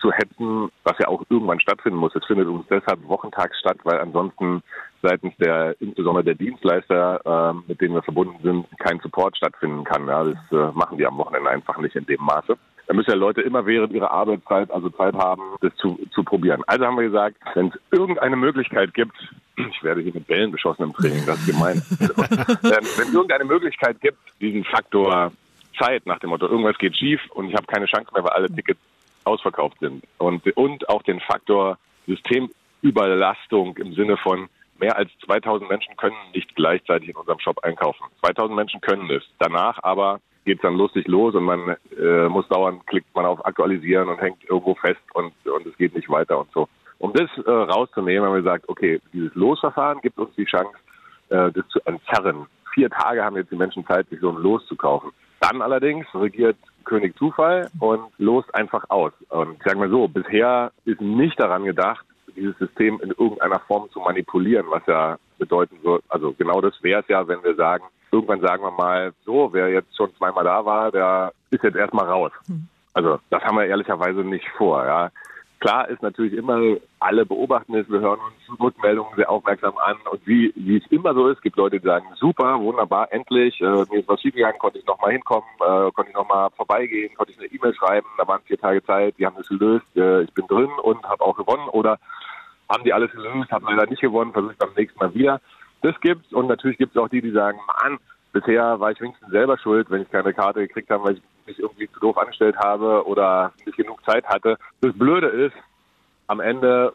[0.00, 2.14] zu hetzen, was ja auch irgendwann stattfinden muss.
[2.14, 4.62] Es findet uns deshalb wochentags statt, weil ansonsten
[5.00, 10.08] seitens der, insbesondere der Dienstleister, ähm, mit denen wir verbunden sind, kein Support stattfinden kann.
[10.08, 12.58] Ja, das äh, machen die am Wochenende einfach nicht in dem Maße.
[12.92, 16.62] Da müssen ja Leute immer während ihrer Arbeitszeit, also Zeit haben, das zu, zu probieren.
[16.66, 19.16] Also haben wir gesagt, wenn es irgendeine Möglichkeit gibt,
[19.56, 21.82] ich werde hier mit Bällen beschossen im Training, das ist gemein.
[21.98, 25.32] wenn wenn es irgendeine Möglichkeit gibt, diesen Faktor
[25.78, 28.54] Zeit nach dem Motto, irgendwas geht schief und ich habe keine Chance mehr, weil alle
[28.54, 28.80] Tickets
[29.24, 30.04] ausverkauft sind.
[30.18, 36.54] Und, und auch den Faktor Systemüberlastung im Sinne von mehr als 2000 Menschen können nicht
[36.56, 38.04] gleichzeitig in unserem Shop einkaufen.
[38.20, 39.22] 2000 Menschen können es.
[39.38, 43.44] Danach aber geht es dann lustig los und man äh, muss dauernd, klickt man auf
[43.44, 46.68] Aktualisieren und hängt irgendwo fest und, und es geht nicht weiter und so.
[46.98, 50.74] Um das äh, rauszunehmen, haben wir gesagt, okay, dieses Losverfahren gibt uns die Chance,
[51.30, 52.46] äh, das zu entzerren.
[52.74, 55.10] Vier Tage haben jetzt die Menschen Zeit, sich so ein Los zu kaufen.
[55.40, 59.12] Dann allerdings regiert König Zufall und lost einfach aus.
[59.28, 62.04] Und sagen wir so, bisher ist nicht daran gedacht,
[62.36, 67.00] dieses System in irgendeiner Form zu manipulieren, was ja bedeuten wird, also genau das wäre
[67.00, 70.64] es ja, wenn wir sagen, irgendwann sagen wir mal, so, wer jetzt schon zweimal da
[70.64, 72.32] war, der ist jetzt erstmal raus.
[72.94, 74.84] Also das haben wir ehrlicherweise nicht vor.
[74.84, 75.10] Ja.
[75.60, 76.60] Klar ist natürlich immer,
[76.98, 81.14] alle beobachten es, wir hören uns Rückmeldungen sehr aufmerksam an und wie, wie es immer
[81.14, 84.78] so ist, gibt Leute, die sagen, super, wunderbar, endlich, äh, mir ist was schiefgegangen, konnte
[84.78, 88.42] ich nochmal hinkommen, äh, konnte ich nochmal vorbeigehen, konnte ich eine E-Mail schreiben, da waren
[88.44, 91.68] vier Tage Zeit, die haben das gelöst, äh, ich bin drin und habe auch gewonnen
[91.68, 91.98] oder
[92.68, 95.40] haben die alles gelöst, haben leider nicht gewonnen, versuche ich beim nächsten Mal wieder.
[95.82, 97.98] Das gibt's und natürlich gibt es auch die, die sagen, Mann,
[98.32, 101.58] bisher war ich wenigstens selber schuld, wenn ich keine Karte gekriegt habe, weil ich mich
[101.58, 104.58] irgendwie zu doof angestellt habe oder nicht genug Zeit hatte.
[104.80, 105.56] Das Blöde ist,
[106.28, 106.92] am Ende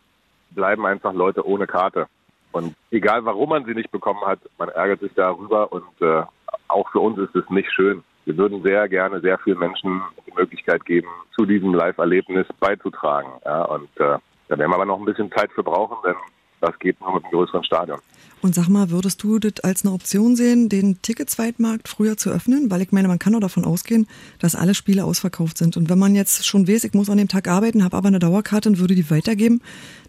[0.51, 2.07] bleiben einfach Leute ohne Karte.
[2.51, 6.23] Und egal warum man sie nicht bekommen hat, man ärgert sich darüber und äh,
[6.69, 8.03] auch für uns ist es nicht schön.
[8.25, 13.29] Wir würden sehr gerne sehr vielen Menschen die Möglichkeit geben, zu diesem Live-Erlebnis beizutragen.
[13.45, 16.15] Ja, und äh, da werden wir aber noch ein bisschen Zeit für brauchen, denn
[16.61, 17.99] das geht nur mit einem größeren Stadion.
[18.39, 22.69] Und sag mal, würdest du das als eine Option sehen, den Ticketsweitmarkt früher zu öffnen?
[22.69, 25.75] Weil ich meine, man kann doch davon ausgehen, dass alle Spiele ausverkauft sind.
[25.75, 28.19] Und wenn man jetzt schon weiß, ich muss an dem Tag arbeiten, habe aber eine
[28.19, 29.61] Dauerkarte und würde die weitergeben,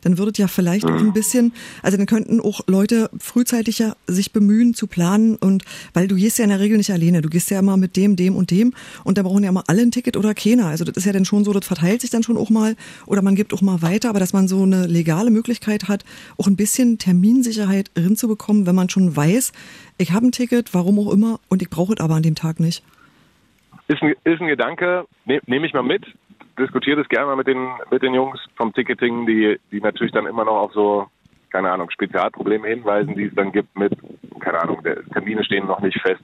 [0.03, 4.33] dann würde es ja vielleicht auch ein bisschen, also dann könnten auch Leute frühzeitiger sich
[4.33, 7.51] bemühen zu planen und weil du gehst ja in der Regel nicht alleine, du gehst
[7.51, 10.17] ja immer mit dem, dem und dem und da brauchen ja immer alle ein Ticket
[10.17, 10.67] oder keiner.
[10.67, 13.23] Also das ist ja dann schon so, das verteilt sich dann schon auch mal oder
[13.23, 16.05] man gibt auch mal weiter, aber dass man so eine legale Möglichkeit hat,
[16.39, 19.53] auch ein bisschen Terminsicherheit rinzubekommen, wenn man schon weiß,
[19.99, 22.61] ich habe ein Ticket, warum auch immer, und ich brauche es aber an dem Tag
[22.61, 22.85] nicht.
[23.89, 26.05] Ist ein, ist ein Gedanke, ne, nehme ich mal mit,
[26.59, 30.27] diskutiere das gerne mal mit den, mit den Jungs vom Ticketing, die, die natürlich dann
[30.27, 31.07] immer noch auf so,
[31.51, 33.93] keine Ahnung, Spezialprobleme hinweisen, die es dann gibt mit,
[34.41, 35.41] keine Ahnung, der Termin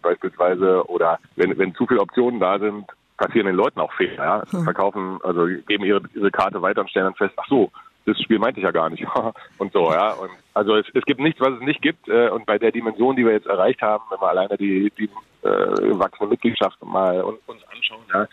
[0.03, 2.85] beispielsweise oder wenn, wenn zu viele Optionen da sind,
[3.17, 4.23] passieren den Leuten auch Fehler.
[4.23, 4.43] Ja?
[4.51, 4.65] Hm.
[4.65, 7.71] Verkaufen, also geben ihre, ihre Karte weiter und stellen dann fest, ach so,
[8.07, 9.05] das Spiel meinte ich ja gar nicht.
[9.59, 10.13] und so, ja.
[10.13, 12.09] Und also es, es gibt nichts, was es nicht gibt.
[12.09, 15.05] Äh, und bei der Dimension, die wir jetzt erreicht haben, wenn wir alleine die, die
[15.43, 18.27] äh, wachsende Mitgliedschaft mal un- uns anschauen, ja,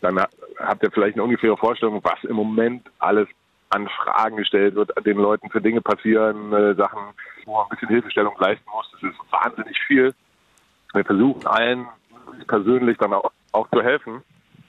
[0.00, 0.28] dann ha-
[0.58, 3.28] habt ihr vielleicht eine ungefähre Vorstellung, was im Moment alles
[3.70, 6.98] an Fragen gestellt wird, den Leuten für Dinge passieren, äh, Sachen,
[7.44, 8.90] wo man ein bisschen Hilfestellung leisten muss.
[8.92, 10.12] Das ist wahnsinnig viel.
[10.92, 11.86] Wir versuchen allen
[12.48, 14.22] persönlich dann auch, auch zu helfen.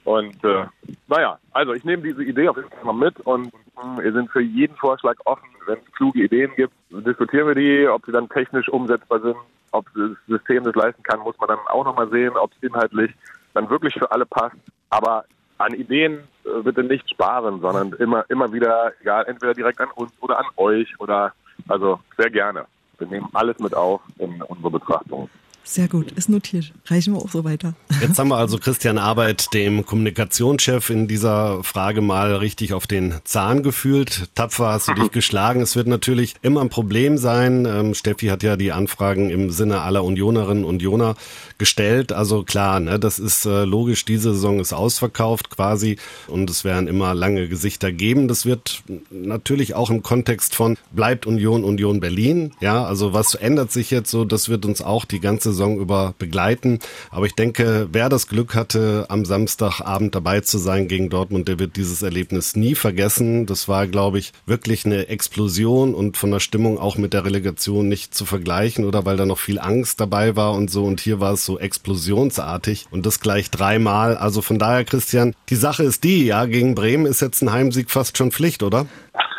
[0.04, 0.66] Und äh,
[1.06, 4.30] naja, also ich nehme diese Idee auf jeden Fall mal mit und mh, wir sind
[4.30, 5.48] für jeden Vorschlag offen.
[5.66, 9.36] Wenn es kluge Ideen gibt, diskutieren wir die, ob sie dann technisch umsetzbar sind,
[9.70, 13.12] ob das System das leisten kann, muss man dann auch nochmal sehen, ob es inhaltlich
[13.54, 14.56] dann wirklich für alle passt.
[14.90, 15.24] Aber
[15.58, 20.12] an Ideen äh, bitte nicht sparen, sondern immer, immer wieder, egal, entweder direkt an uns
[20.20, 21.32] oder an euch oder
[21.68, 22.66] also sehr gerne.
[22.98, 25.28] Wir nehmen alles mit auf in unsere Betrachtung.
[25.64, 26.72] Sehr gut, ist notiert.
[26.86, 27.74] Reichen wir auch so weiter.
[28.00, 33.14] Jetzt haben wir also Christian Arbeit, dem Kommunikationschef, in dieser Frage mal richtig auf den
[33.24, 34.28] Zahn gefühlt.
[34.34, 35.60] Tapfer hast du dich geschlagen.
[35.60, 37.64] Es wird natürlich immer ein Problem sein.
[37.64, 41.14] Ähm, Steffi hat ja die Anfragen im Sinne aller Unionerinnen und Unioner
[41.58, 42.12] gestellt.
[42.12, 44.04] Also klar, ne, das ist äh, logisch.
[44.04, 45.96] Diese Saison ist ausverkauft quasi
[46.26, 48.26] und es werden immer lange Gesichter geben.
[48.26, 52.52] Das wird natürlich auch im Kontext von bleibt Union Union Berlin.
[52.60, 54.24] Ja, also was ändert sich jetzt so?
[54.24, 56.78] Das wird uns auch die ganze Saison über begleiten.
[57.10, 61.58] Aber ich denke, wer das Glück hatte, am Samstagabend dabei zu sein gegen Dortmund, der
[61.58, 63.46] wird dieses Erlebnis nie vergessen.
[63.46, 67.88] Das war, glaube ich, wirklich eine Explosion und von der Stimmung auch mit der Relegation
[67.88, 70.84] nicht zu vergleichen oder weil da noch viel Angst dabei war und so.
[70.84, 74.16] Und hier war es so explosionsartig und das gleich dreimal.
[74.16, 77.90] Also von daher, Christian, die Sache ist die, ja, gegen Bremen ist jetzt ein Heimsieg
[77.90, 78.86] fast schon Pflicht, oder?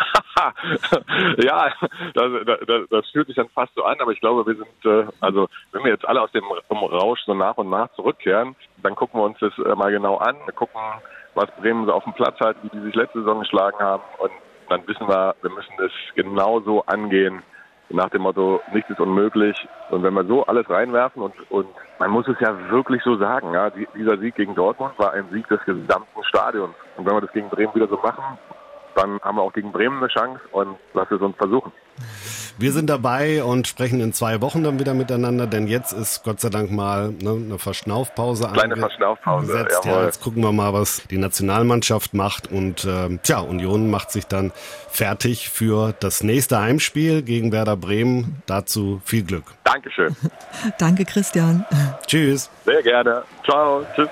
[1.38, 1.72] ja,
[2.14, 2.32] das,
[2.68, 5.48] das, das fühlt sich dann fast so an, aber ich glaube, wir sind, äh, also
[5.72, 9.26] wenn wir jetzt alle aus dem Rausch so nach und nach zurückkehren, dann gucken wir
[9.26, 10.82] uns das äh, mal genau an, wir gucken,
[11.36, 14.32] was Bremen so auf dem Platz hat, wie die sich letzte Saison geschlagen haben und
[14.70, 17.44] dann wissen wir, wir müssen das genauso angehen,
[17.90, 19.56] nach dem Motto, nichts ist unmöglich.
[19.92, 21.68] Und wenn wir so alles reinwerfen und, und
[22.00, 25.30] man muss es ja wirklich so sagen, ja, die, dieser Sieg gegen Dortmund war ein
[25.32, 26.74] Sieg des gesamten Stadions.
[26.98, 28.24] Und wenn wir das gegen Bremen wieder so machen,
[28.96, 31.72] dann haben wir auch gegen Bremen eine Chance und lass es uns versuchen.
[32.58, 36.40] Wir sind dabei und sprechen in zwei Wochen dann wieder miteinander, denn jetzt ist Gott
[36.40, 39.86] sei Dank mal ne, eine Verschnaufpause Kleine Verschnaufpause, gesetzt.
[39.86, 44.28] Ja, jetzt gucken wir mal, was die Nationalmannschaft macht und ähm, tja, Union macht sich
[44.28, 44.52] dann
[44.88, 48.44] fertig für das nächste Heimspiel gegen Werder Bremen.
[48.46, 49.46] Dazu viel Glück.
[49.64, 50.16] Dankeschön.
[50.78, 51.66] Danke, Christian.
[52.06, 52.52] Tschüss.
[52.66, 53.24] Sehr gerne.
[53.44, 53.84] Ciao.
[53.96, 54.10] Tschüss.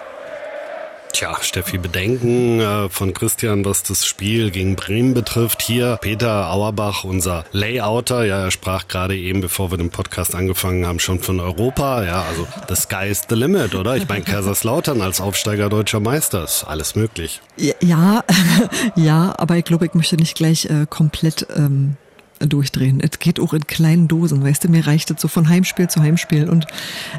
[1.13, 5.61] Tja, Steffi, Bedenken äh, von Christian, was das Spiel gegen Bremen betrifft.
[5.61, 8.25] Hier Peter Auerbach, unser Layouter.
[8.25, 12.03] Ja, er sprach gerade eben, bevor wir den Podcast angefangen haben, schon von Europa.
[12.05, 13.97] Ja, also the sky is the limit, oder?
[13.97, 17.41] Ich meine, Kaiserslautern als Aufsteiger deutscher Meister ist alles möglich.
[17.57, 18.23] Ja,
[18.95, 21.97] ja, aber ich glaube, ich möchte nicht gleich äh, komplett ähm,
[22.39, 23.01] durchdrehen.
[23.01, 26.01] Es geht auch in kleinen Dosen, weißt du, mir reicht es so von Heimspiel zu
[26.01, 26.49] Heimspiel.
[26.49, 26.67] Und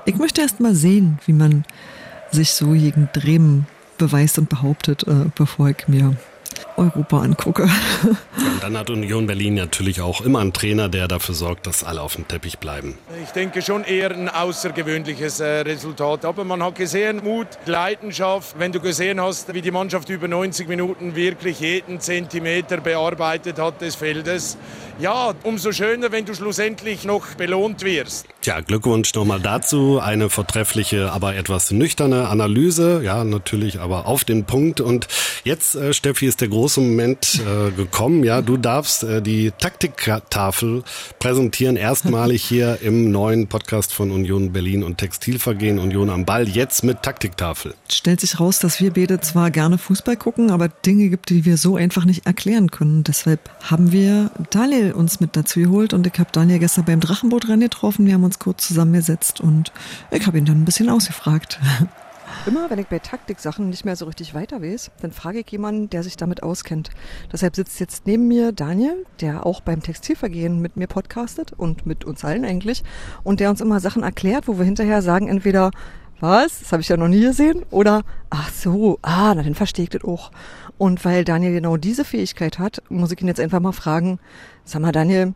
[0.07, 1.65] ich möchte erst mal sehen, wie man
[2.31, 3.67] sich so gegen Bremen
[4.03, 6.17] beweist und behauptet, äh, bevor ich mir
[6.77, 7.63] Europa angucke.
[8.03, 12.01] Und dann hat Union Berlin natürlich auch immer einen Trainer, der dafür sorgt, dass alle
[12.01, 12.99] auf dem Teppich bleiben.
[13.23, 16.25] Ich denke schon eher ein außergewöhnliches äh, Resultat.
[16.25, 18.59] Aber man hat gesehen, Mut, Leidenschaft.
[18.59, 23.81] Wenn du gesehen hast, wie die Mannschaft über 90 Minuten wirklich jeden Zentimeter bearbeitet hat
[23.81, 24.57] des Feldes.
[24.99, 28.27] Ja, umso schöner, wenn du schlussendlich noch belohnt wirst.
[28.43, 30.01] Tja, Glückwunsch nochmal dazu.
[30.01, 33.01] Eine vortreffliche, aber etwas nüchterne Analyse.
[33.05, 34.81] Ja, natürlich, aber auf den Punkt.
[34.81, 35.07] Und
[35.45, 38.25] jetzt, äh, Steffi, ist der große Moment äh, gekommen.
[38.25, 40.83] Ja, du darfst äh, die Taktiktafel
[41.21, 41.77] präsentieren.
[41.77, 46.49] Erstmalig hier im neuen Podcast von Union Berlin und Textilvergehen Union am Ball.
[46.49, 47.75] Jetzt mit Taktiktafel.
[47.89, 51.57] Stellt sich raus, dass wir beide zwar gerne Fußball gucken, aber Dinge gibt, die wir
[51.57, 53.05] so einfach nicht erklären können.
[53.05, 54.31] Deshalb haben wir
[54.83, 58.05] Daniel uns mit dazu geholt und ich habe Daniel gestern beim Drachenboot dran getroffen.
[58.07, 59.73] Wir haben uns kurz zusammengesetzt und
[60.11, 61.61] ich habe ihn dann ein bisschen ausgefragt.
[62.47, 65.91] Immer wenn ich bei Taktiksachen nicht mehr so richtig weiter weiß, dann frage ich jemanden,
[65.91, 66.91] der sich damit auskennt.
[67.31, 72.05] Deshalb sitzt jetzt neben mir Daniel, der auch beim Textilvergehen mit mir podcastet und mit
[72.05, 72.83] uns allen eigentlich
[73.23, 75.71] und der uns immer Sachen erklärt, wo wir hinterher sagen entweder
[76.19, 79.85] was, das habe ich ja noch nie gesehen oder ach so, ah, na dann verstehe
[79.85, 80.31] ich das auch.
[80.83, 84.19] Und weil Daniel genau diese Fähigkeit hat, muss ich ihn jetzt einfach mal fragen,
[84.65, 85.33] sag mal Daniel,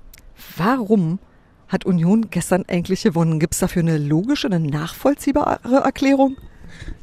[0.56, 1.20] warum
[1.68, 3.38] hat Union gestern eigentlich gewonnen?
[3.38, 6.36] Gibt es dafür eine logische, eine nachvollziehbare Erklärung?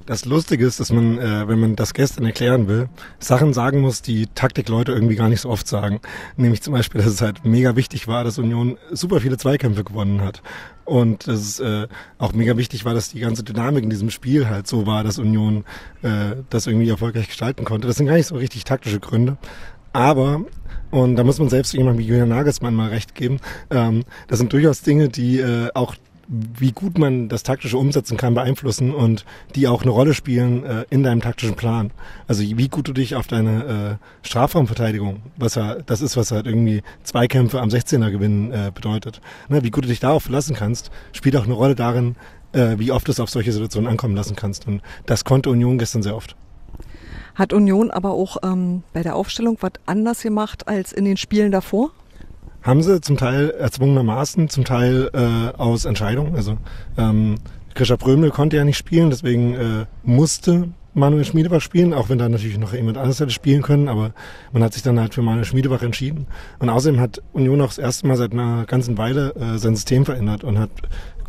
[0.06, 2.90] Das Lustige ist, dass man, äh, wenn man das gestern erklären will,
[3.20, 6.02] Sachen sagen muss, die Taktikleute irgendwie gar nicht so oft sagen.
[6.36, 10.22] Nämlich zum Beispiel, dass es halt mega wichtig war, dass Union super viele Zweikämpfe gewonnen
[10.22, 10.42] hat.
[10.84, 11.88] Und dass es äh,
[12.18, 15.20] auch mega wichtig war, dass die ganze Dynamik in diesem Spiel halt so war, dass
[15.20, 15.64] Union
[16.02, 17.88] äh, das irgendwie erfolgreich gestalten konnte.
[17.88, 19.38] Das sind gar nicht so richtig taktische Gründe.
[19.94, 20.42] Aber
[20.92, 23.40] und da muss man selbst jemand wie Julian Nagelsmann mal recht geben.
[23.72, 25.96] Ähm, das sind durchaus Dinge, die äh, auch
[26.28, 30.86] wie gut man das taktische umsetzen kann, beeinflussen und die auch eine Rolle spielen äh,
[30.90, 31.92] in deinem taktischen Plan.
[32.28, 36.48] Also wie gut du dich auf deine äh, Strafraumverteidigung, was ja das ist, was halt
[36.48, 40.92] irgendwie Zweikämpfe am 16er gewinnen äh, bedeutet, ne, wie gut du dich darauf verlassen kannst,
[41.12, 42.16] spielt auch eine Rolle darin,
[42.54, 44.68] äh, wie oft du es auf solche Situationen ankommen lassen kannst.
[44.68, 46.36] Und das konnte Union gestern sehr oft.
[47.36, 51.52] Hat Union aber auch ähm, bei der Aufstellung was anders gemacht als in den Spielen
[51.52, 51.92] davor?
[52.64, 56.36] Haben sie zum Teil erzwungenermaßen, zum Teil äh, aus Entscheidung.
[56.36, 56.58] Also
[56.98, 57.36] ähm,
[57.76, 62.30] Grisha Brömel konnte ja nicht spielen, deswegen äh, musste Manuel Schmiedebach spielen, auch wenn da
[62.30, 64.14] natürlich noch jemand anderes hätte spielen können, aber
[64.52, 66.28] man hat sich dann halt für Manuel Schmiedebach entschieden.
[66.60, 70.06] Und außerdem hat Union auch das erste Mal seit einer ganzen Weile äh, sein System
[70.06, 70.70] verändert und hat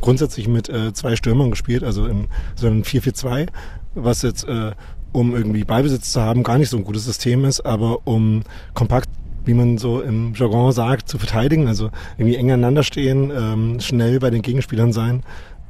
[0.03, 2.27] grundsätzlich mit äh, zwei Stürmern gespielt, also im
[2.57, 3.49] so einem 4-4-2,
[3.95, 4.73] was jetzt äh,
[5.13, 8.43] um irgendwie Ballbesitz zu haben, gar nicht so ein gutes System ist, aber um
[8.75, 9.09] kompakt
[9.45, 14.21] wie man so im Jargon sagt, zu verteidigen, also irgendwie eng aneinander stehen, ähm, schnell
[14.21, 15.23] bei den Gegenspielern sein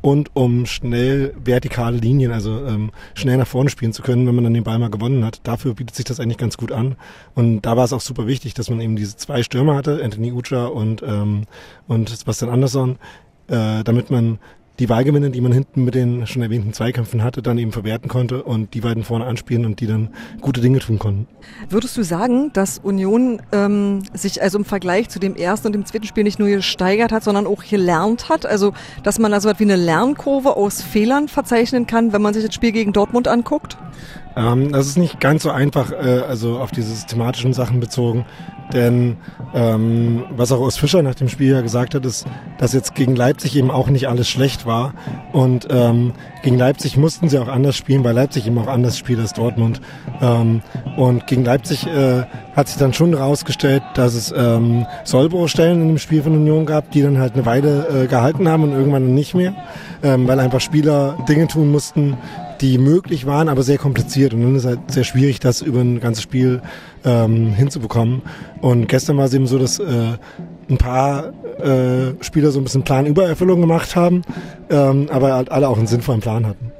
[0.05, 4.45] und um schnell vertikale Linien, also ähm, schnell nach vorne spielen zu können, wenn man
[4.45, 5.41] dann den Ball mal gewonnen hat.
[5.45, 6.97] Dafür bietet sich das eigentlich ganz gut an.
[7.35, 10.31] Und da war es auch super wichtig, dass man eben diese zwei Stürmer hatte, Anthony
[10.31, 11.45] Ucha und, ähm,
[11.89, 12.99] und Sebastian Andersson,
[13.49, 14.39] äh, damit man
[14.79, 18.43] die Wahlgewinne, die man hinten mit den schon erwähnten Zweikämpfen hatte, dann eben verwerten konnte
[18.43, 20.09] und die beiden vorne anspielen und die dann
[20.41, 21.29] gute Dinge tun konnten.
[21.69, 25.87] Würdest du sagen, dass Union ähm, sich also im Vergleich zu dem ersten und dem
[25.87, 28.47] zweiten Spiel nicht nur gesteigert hat, sondern auch gelernt hat?
[28.47, 28.73] Also,
[29.05, 32.73] dass man also wie eine Lernkurve aus Fehlern verzeichnen kann, wenn man sich das Spiel
[32.73, 33.77] gegen Dortmund anguckt?
[34.37, 38.25] Ähm, das ist nicht ganz so einfach, äh, also auf diese systematischen Sachen bezogen.
[38.73, 39.19] Denn
[39.55, 42.27] ähm, was auch Urs Fischer nach dem Spiel ja gesagt hat, ist,
[42.59, 44.95] dass jetzt gegen Leipzig eben auch nicht alles schlecht war.
[45.33, 46.13] Und ähm,
[46.43, 49.81] gegen Leipzig mussten sie auch anders spielen, weil Leipzig eben auch anders spielt als Dortmund.
[50.21, 50.63] Ähm,
[50.97, 52.25] und gegen Leipzig äh,
[52.57, 56.91] hat sich dann schon herausgestellt, dass es ähm, Sollbruchstellen in dem Spiel von Union gab,
[56.91, 59.55] die dann halt eine Weile äh, gehalten haben und irgendwann nicht mehr,
[60.03, 62.17] ähm, weil einfach Spieler Dinge tun mussten,
[62.61, 64.35] die möglich waren, aber sehr kompliziert.
[64.35, 66.63] Und dann ist es halt sehr schwierig, das über ein ganzes Spiel
[67.05, 68.23] ähm, hinzubekommen.
[68.61, 70.17] Und gestern war es eben so, dass äh,
[70.69, 74.23] ein paar äh, Spieler so ein bisschen Planübererfüllung gemacht haben,
[74.71, 76.73] ähm, aber halt alle auch einen sinnvollen Plan hatten.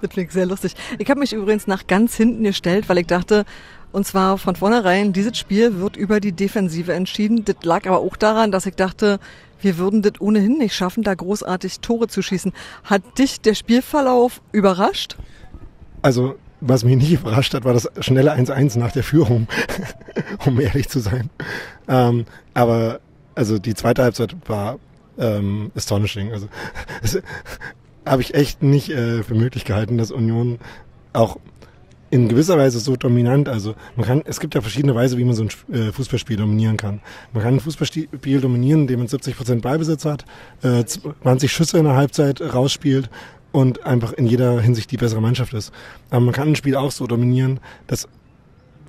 [0.00, 0.74] Das klingt sehr lustig.
[0.98, 3.44] Ich habe mich übrigens nach ganz hinten gestellt, weil ich dachte,
[3.92, 7.44] und zwar von vornherein, dieses Spiel wird über die Defensive entschieden.
[7.44, 9.18] Das lag aber auch daran, dass ich dachte,
[9.60, 12.52] wir würden das ohnehin nicht schaffen, da großartig Tore zu schießen.
[12.84, 15.16] Hat dich der Spielverlauf überrascht?
[16.02, 19.48] Also, was mich nicht überrascht hat, war das schnelle 1-1 nach der Führung,
[20.46, 21.30] um ehrlich zu sein.
[21.88, 23.00] Ähm, aber
[23.34, 24.78] also die zweite Halbzeit war
[25.18, 26.32] ähm, astonishing.
[26.32, 26.48] Also
[28.06, 30.58] habe ich echt nicht äh, für möglich gehalten, dass Union
[31.12, 31.38] auch
[32.10, 33.48] in gewisser Weise so dominant.
[33.48, 36.76] Also man kann, es gibt ja verschiedene Weise, wie man so ein äh, Fußballspiel dominieren
[36.76, 37.00] kann.
[37.32, 40.24] Man kann ein Fußballspiel dominieren, indem man 70 Prozent Ballbesitz hat,
[40.62, 43.10] äh, 20 Schüsse in der Halbzeit rausspielt
[43.52, 45.72] und einfach in jeder Hinsicht die bessere Mannschaft ist.
[46.10, 48.08] Aber man kann ein Spiel auch so dominieren, dass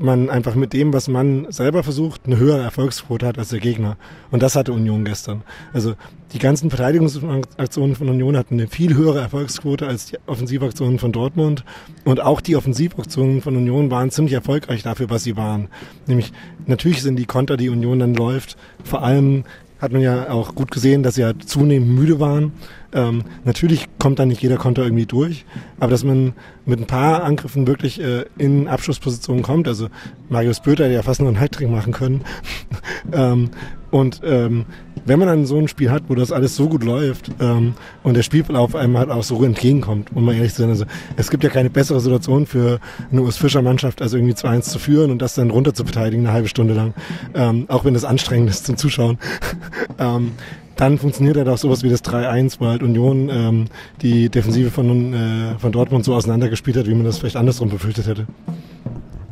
[0.01, 3.97] man einfach mit dem, was man selber versucht, eine höhere Erfolgsquote hat als der Gegner.
[4.31, 5.43] Und das hatte Union gestern.
[5.73, 5.95] Also
[6.33, 11.63] die ganzen Verteidigungsaktionen von Union hatten eine viel höhere Erfolgsquote als die Offensivaktionen von Dortmund.
[12.05, 15.67] Und auch die Offensivaktionen von Union waren ziemlich erfolgreich dafür, was sie waren.
[16.07, 16.31] Nämlich,
[16.65, 19.43] natürlich sind die Konter, die Union dann läuft, vor allem
[19.81, 22.53] hat man ja auch gut gesehen, dass sie halt zunehmend müde waren.
[22.93, 25.45] Ähm, natürlich kommt da nicht jeder Konter irgendwie durch,
[25.79, 26.33] aber dass man
[26.65, 29.87] mit ein paar Angriffen wirklich äh, in Abschlusspositionen kommt, also
[30.29, 32.21] Marius Böter hätte ja fast noch einen Hattrick machen können.
[33.11, 33.49] ähm,
[33.89, 34.65] und ähm,
[35.05, 37.73] wenn man dann so ein Spiel hat, wo das alles so gut läuft ähm,
[38.03, 40.85] und der Spielverlauf einem halt auch so entgegenkommt, um mal ehrlich zu sein, also
[41.17, 42.79] es gibt ja keine bessere Situation für
[43.11, 46.25] eine US Fischer Mannschaft, als irgendwie 2-1 zu führen und das dann runter zu verteidigen
[46.25, 46.93] eine halbe Stunde lang,
[47.33, 49.17] ähm, auch wenn das anstrengend ist zum Zuschauen.
[49.99, 50.31] ähm,
[50.75, 53.65] dann funktioniert halt auch sowas wie das 3-1, wo halt Union ähm,
[54.01, 58.07] die Defensive von, äh, von Dortmund so auseinandergespielt hat, wie man das vielleicht andersrum befürchtet
[58.07, 58.25] hätte.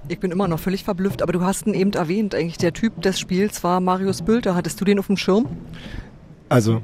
[0.10, 3.00] Ich bin immer noch völlig verblüfft, aber du hast ihn eben erwähnt, eigentlich der Typ
[3.04, 4.56] des Spiels war Marius Bülter.
[4.56, 5.46] Hattest du den auf dem Schirm?
[6.50, 6.82] Also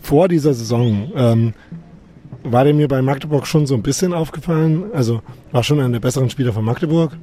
[0.00, 1.54] vor dieser Saison ähm,
[2.44, 4.84] war der mir bei Magdeburg schon so ein bisschen aufgefallen.
[4.94, 7.16] Also war schon einer der besseren Spieler von Magdeburg,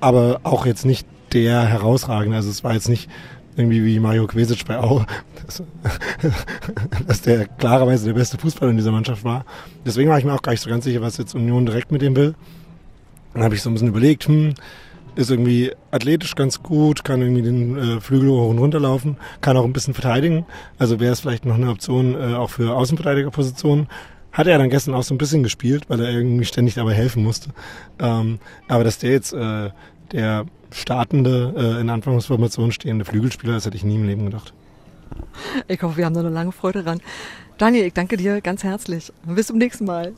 [0.00, 2.36] aber auch jetzt nicht der herausragende.
[2.36, 3.08] Also es war jetzt nicht
[3.56, 5.06] irgendwie wie Mario Kvesic bei Aue,
[5.46, 5.62] dass,
[7.06, 9.46] dass der klarerweise der beste Fußballer in dieser Mannschaft war.
[9.86, 12.02] Deswegen war ich mir auch gar nicht so ganz sicher, was jetzt Union direkt mit
[12.02, 12.34] dem will.
[13.34, 14.54] Dann habe ich so ein bisschen überlegt, hm,
[15.16, 19.56] ist irgendwie athletisch ganz gut, kann irgendwie den äh, Flügel hoch und runter laufen, kann
[19.56, 20.44] auch ein bisschen verteidigen.
[20.78, 23.88] Also wäre es vielleicht noch eine Option äh, auch für Außenverteidigerpositionen.
[24.32, 27.22] Hat er dann gestern auch so ein bisschen gespielt, weil er irgendwie ständig dabei helfen
[27.22, 27.50] musste.
[28.00, 29.70] Ähm, aber dass der jetzt äh,
[30.10, 34.52] der startende, äh, in Anfangsformation stehende Flügelspieler ist, hätte ich nie im Leben gedacht.
[35.68, 37.00] Ich hoffe, wir haben da eine lange Freude dran.
[37.58, 39.12] Daniel, ich danke dir ganz herzlich.
[39.24, 40.12] Bis zum nächsten Mal.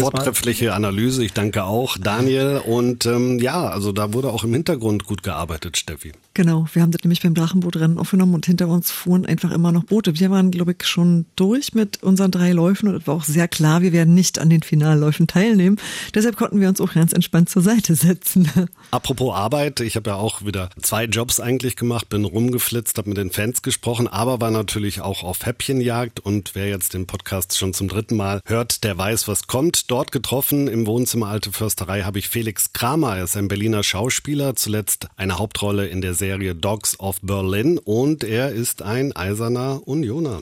[0.00, 2.62] Vortreffliche Analyse, ich danke auch Daniel.
[2.64, 6.12] Und ähm, ja, also da wurde auch im Hintergrund gut gearbeitet, Steffi.
[6.34, 9.84] Genau, wir haben das nämlich beim Drachenbootrennen aufgenommen und hinter uns fuhren einfach immer noch
[9.84, 10.18] Boote.
[10.18, 13.48] Wir waren, glaube ich, schon durch mit unseren drei Läufen und es war auch sehr
[13.48, 15.78] klar, wir werden nicht an den Finalläufen teilnehmen.
[16.14, 18.50] Deshalb konnten wir uns auch ganz entspannt zur Seite setzen.
[18.90, 23.18] Apropos Arbeit, ich habe ja auch wieder zwei Jobs eigentlich gemacht, bin rumgeflitzt, habe mit
[23.18, 27.72] den Fans gesprochen, aber war natürlich auch auf Häppchenjagd und wer jetzt den Podcast schon
[27.72, 29.85] zum dritten Mal hört, der weiß, was kommt.
[29.88, 34.56] Dort getroffen im Wohnzimmer Alte Försterei habe ich Felix Kramer, er ist ein Berliner Schauspieler,
[34.56, 40.40] zuletzt eine Hauptrolle in der Serie Dogs of Berlin und er ist ein eiserner Unioner.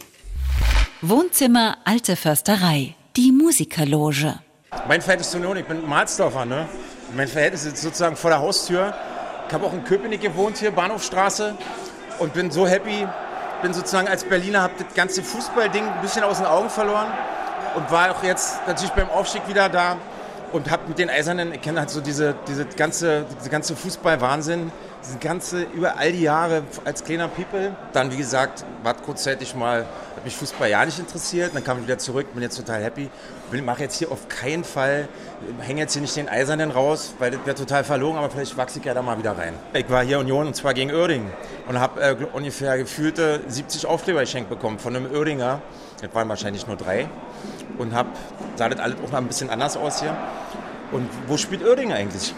[1.03, 4.39] Wohnzimmer Alte Försterei, die Musikerloge.
[4.89, 6.67] Mein Verhältnis zur Union, ich bin Marsdorfer, ne?
[7.15, 8.95] Mein Verhältnis ist sozusagen vor der Haustür.
[9.47, 11.55] Ich habe auch in Köpenick gewohnt, hier Bahnhofstraße
[12.19, 13.07] und bin so happy,
[13.61, 17.09] bin sozusagen als Berliner, habe das ganze Fußballding ein bisschen aus den Augen verloren
[17.75, 19.97] und war auch jetzt natürlich beim Aufstieg wieder da
[20.55, 24.71] und habe mit den Eisernen, ich kenne halt so diese, diese ganze, diese ganze Fußball-Wahnsinn,
[25.05, 27.75] diese ganze, über all die Jahre als kleiner People.
[27.93, 29.81] Dann, wie gesagt, war kurzzeitig mal,
[30.17, 33.11] hat mich Fußball ja nicht interessiert, dann kam ich wieder zurück, bin jetzt total happy.
[33.65, 35.09] Mache jetzt hier auf keinen Fall,
[35.61, 38.81] hänge jetzt hier nicht den Eisernen raus, weil das wäre total verlogen, aber vielleicht wachse
[38.81, 39.55] ich ja da mal wieder rein.
[39.73, 41.31] Ich war hier Union und zwar gegen Oerding
[41.69, 45.61] und habe äh, ungefähr gefühlte 70 Aufkleber geschenkt bekommen von einem Oerdinger.
[46.05, 47.09] Das waren wahrscheinlich nur drei
[47.79, 48.07] und hab,
[48.57, 50.15] sah das alles auch mal ein bisschen anders aus hier.
[50.93, 52.35] Und wo spielt Oerding eigentlich?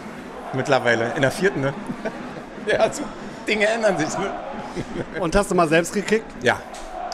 [0.53, 1.73] Mittlerweile, in der vierten, ne?
[2.65, 3.03] ja, so
[3.45, 4.31] Dinge ändern sich, ne?
[5.19, 6.25] Und hast du mal selbst gekickt?
[6.43, 6.61] Ja,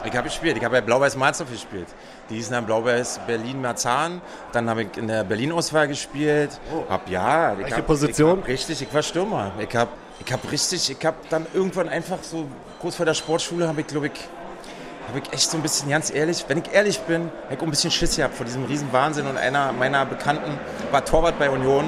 [0.04, 0.56] ich habe gespielt.
[0.56, 1.88] Ich habe bei Blau-Weiß Marzhof gespielt.
[2.30, 4.20] Die hießen dann Blau-Weiß Berlin-Marzahn.
[4.52, 6.50] Dann habe ich in der Berlin-Auswahl gespielt.
[6.72, 6.84] Oh.
[6.88, 8.38] Hab, ja, Welche Position?
[8.38, 9.52] Ich hab richtig, ich war Stürmer.
[9.58, 9.90] Ich habe
[10.24, 12.46] ich hab richtig, ich habe dann irgendwann einfach so
[12.80, 14.12] kurz vor der Sportschule habe ich, glaube ich,
[15.08, 17.62] habe ich echt so ein bisschen, ganz ehrlich, wenn ich ehrlich bin, habe ich auch
[17.62, 20.58] ein bisschen Schiss gehabt vor diesem riesen Wahnsinn und einer meiner Bekannten
[20.90, 21.86] war Torwart bei Union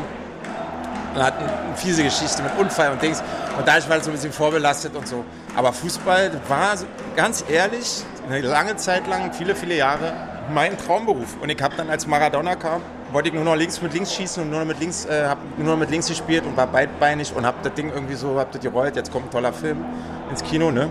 [1.14, 3.22] und hat eine fiese Geschichte mit Unfall und Dings
[3.58, 5.24] und dadurch war es so ein bisschen vorbelastet und so.
[5.56, 6.74] Aber Fußball war
[7.16, 10.12] ganz ehrlich eine lange Zeit lang, viele, viele Jahre
[10.52, 13.94] mein Traumberuf und ich habe dann als Maradona kam, wollte ich nur noch links mit
[13.94, 16.56] links schießen und nur noch mit links, äh, habe nur noch mit links gespielt und
[16.56, 19.52] war beidbeinig und habe das Ding irgendwie so, habe das gerollt, jetzt kommt ein toller
[19.52, 19.84] Film
[20.30, 20.88] ins Kino, ne?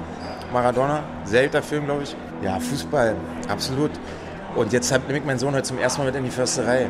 [0.56, 2.16] Maradona, seltener Film, glaube ich.
[2.41, 3.16] Ja, Fußball,
[3.49, 3.91] absolut.
[4.56, 6.88] Und jetzt ich meinen Sohn heute zum ersten Mal mit in die Försterei.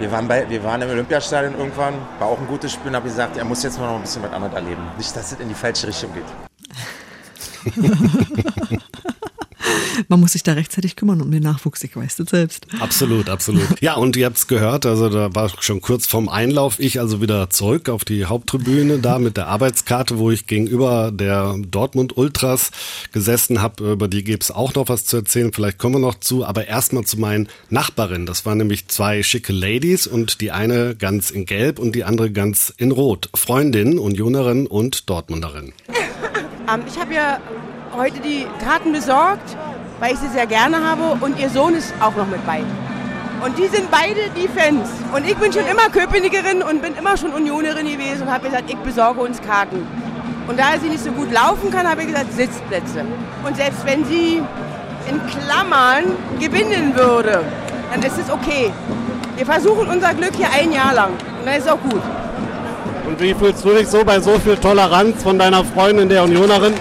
[0.00, 3.08] Wir waren, bei, wir waren im Olympiastadion irgendwann, war auch ein gutes Spiel und habe
[3.08, 4.82] gesagt, er muss jetzt noch ein bisschen was anderes erleben.
[4.98, 6.24] Nicht, dass es in die falsche Richtung geht.
[10.08, 12.66] Man muss sich da rechtzeitig kümmern um den Nachwuchs, ich weiß das selbst.
[12.80, 13.80] Absolut, absolut.
[13.80, 17.20] Ja, und ihr habt es gehört, also da war schon kurz vorm Einlauf, ich also
[17.20, 22.70] wieder zurück auf die Haupttribüne, da mit der Arbeitskarte, wo ich gegenüber der Dortmund Ultras
[23.12, 23.92] gesessen habe.
[23.92, 27.04] Über die gibt's auch noch was zu erzählen, vielleicht kommen wir noch zu, aber erstmal
[27.04, 28.26] zu meinen Nachbarinnen.
[28.26, 32.30] Das waren nämlich zwei schicke Ladies und die eine ganz in Gelb und die andere
[32.30, 33.28] ganz in Rot.
[33.34, 35.72] Freundin, Unionerin und Dortmunderin.
[36.68, 37.40] Ähm, ich habe ja
[37.94, 39.56] heute die Karten besorgt,
[40.00, 42.62] weil ich sie sehr gerne habe und ihr Sohn ist auch noch mit bei.
[43.44, 44.88] Und die sind beide die Fans.
[45.14, 48.70] Und ich bin schon immer Köpenigerin und bin immer schon Unionerin gewesen und habe gesagt,
[48.70, 49.86] ich besorge uns Karten.
[50.46, 53.04] Und da sie nicht so gut laufen kann, habe ich gesagt, Sitzplätze.
[53.46, 54.42] Und selbst wenn sie
[55.08, 56.04] in Klammern
[56.40, 57.42] gewinnen würde,
[57.92, 58.72] dann ist es okay.
[59.36, 61.10] Wir versuchen unser Glück hier ein Jahr lang.
[61.10, 62.02] Und dann ist es auch gut.
[63.06, 66.72] Und wie fühlst du dich so bei so viel Toleranz von deiner Freundin, der Unionerin?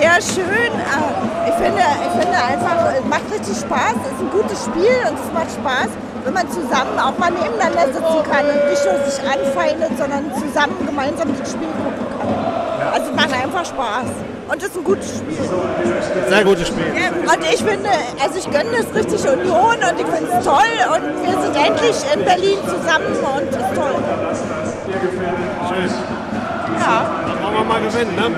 [0.00, 1.27] Sehr schön.
[1.48, 3.96] Ich finde, ich finde einfach, es macht richtig Spaß.
[4.04, 5.88] Es ist ein gutes Spiel und es macht Spaß,
[6.24, 10.76] wenn man zusammen auch mal nebeneinander sitzen kann und nicht nur sich anfeindet, sondern zusammen
[10.84, 12.92] gemeinsam das Spiel gucken kann.
[12.92, 14.12] Also es macht einfach Spaß.
[14.48, 15.38] Und es ist ein gutes Spiel.
[16.28, 16.84] Sehr gutes Spiel.
[16.84, 17.90] Und ich finde,
[18.22, 21.96] also ich gönne das richtig Union und ich finde es toll und wir sind endlich
[22.12, 23.96] in Berlin zusammen und es ist toll.
[25.68, 25.90] Schön.
[26.80, 27.06] Ja.
[27.26, 28.36] Dann wollen wir mal gewinnen, ne?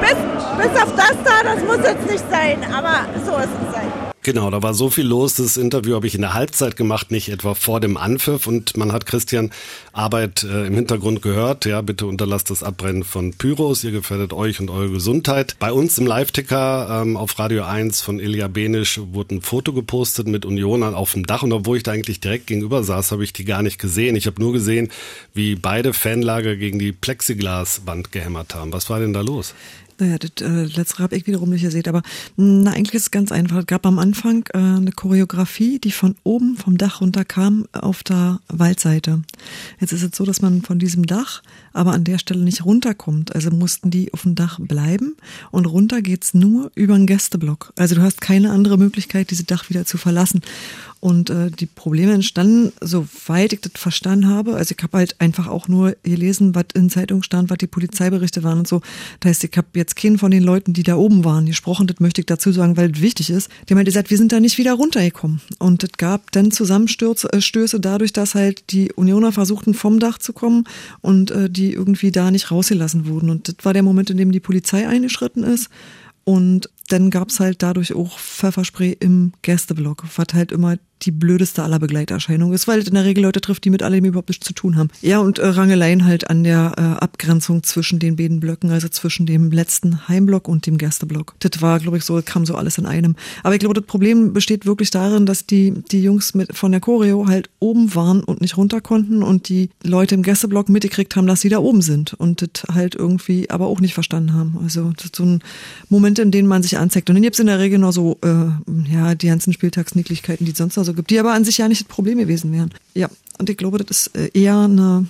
[0.00, 0.16] Bis,
[0.58, 3.92] bis auf das da, das muss jetzt nicht sein, aber so ist es sein.
[4.24, 5.34] Genau, da war so viel los.
[5.34, 8.46] Das Interview habe ich in der Halbzeit gemacht, nicht etwa vor dem Anpfiff.
[8.46, 9.50] Und man hat Christian
[9.92, 11.66] Arbeit äh, im Hintergrund gehört.
[11.66, 13.84] Ja, bitte unterlasst das Abbrennen von Pyros.
[13.84, 15.56] Ihr gefährdet euch und eure Gesundheit.
[15.58, 20.26] Bei uns im Live-Ticker ähm, auf Radio 1 von Ilja Benisch wurde ein Foto gepostet
[20.26, 21.42] mit Unionern auf dem Dach.
[21.42, 24.16] Und obwohl ich da eigentlich direkt gegenüber saß, habe ich die gar nicht gesehen.
[24.16, 24.88] Ich habe nur gesehen,
[25.34, 28.72] wie beide Fanlager gegen die Plexiglaswand gehämmert haben.
[28.72, 29.54] Was war denn da los?
[29.98, 32.02] Naja, das äh, letztere habe ich wiederum nicht gesehen, aber
[32.36, 33.58] na, eigentlich ist es ganz einfach.
[33.58, 38.40] Es gab am Anfang äh, eine Choreografie, die von oben vom Dach runterkam auf der
[38.48, 39.22] Waldseite.
[39.80, 41.42] Jetzt ist es so, dass man von diesem Dach
[41.72, 43.34] aber an der Stelle nicht runterkommt.
[43.34, 45.16] Also mussten die auf dem Dach bleiben
[45.50, 47.72] und runter geht's nur über einen Gästeblock.
[47.76, 50.40] Also du hast keine andere Möglichkeit, diese Dach wieder zu verlassen.
[51.04, 54.56] Und äh, die Probleme entstanden, soweit ich das verstanden habe.
[54.56, 58.42] Also ich habe halt einfach auch nur gelesen, was in Zeitungen stand, was die Polizeiberichte
[58.42, 58.80] waren und so.
[59.20, 61.86] Das heißt, ich habe jetzt keinen von den Leuten, die da oben waren, gesprochen.
[61.86, 63.50] Das möchte ich dazu sagen, weil es wichtig ist.
[63.68, 65.42] Die haben halt gesagt, wir sind da nicht wieder runtergekommen.
[65.58, 70.32] Und es gab dann Zusammenstöße äh, dadurch, dass halt die Unioner versuchten, vom Dach zu
[70.32, 70.64] kommen
[71.02, 73.28] und äh, die irgendwie da nicht rausgelassen wurden.
[73.28, 75.68] Und das war der Moment, in dem die Polizei eingeschritten ist.
[76.24, 81.78] Und dann gab's halt dadurch auch Pfefferspray im Gästeblock, was halt immer die blödeste aller
[81.78, 84.52] Begleiterscheinungen ist, weil es in der Regel Leute trifft, die mit allem überhaupt nichts zu
[84.52, 84.88] tun haben.
[85.02, 89.26] Ja, und äh, Rangeleien halt an der äh, Abgrenzung zwischen den beiden Blöcken, also zwischen
[89.26, 91.34] dem letzten Heimblock und dem Gästeblock.
[91.40, 93.16] Das war, glaube ich, so, kam so alles in einem.
[93.42, 96.80] Aber ich glaube, das Problem besteht wirklich darin, dass die, die Jungs mit, von der
[96.80, 101.26] Choreo halt oben waren und nicht runter konnten und die Leute im Gästeblock mitgekriegt haben,
[101.26, 104.58] dass sie da oben sind und das halt irgendwie aber auch nicht verstanden haben.
[104.62, 105.40] Also das ist so ein
[105.88, 107.08] Moment, in dem man sich anzeigt.
[107.10, 110.58] Und dann gibt's in der Regel noch so, äh, ja, die ganzen Spieltagsnicklichkeiten, die es
[110.58, 112.72] sonst noch so gibt, die aber an sich ja nicht das Problem gewesen wären.
[112.94, 115.06] Ja, und ich glaube, das ist äh, eher eine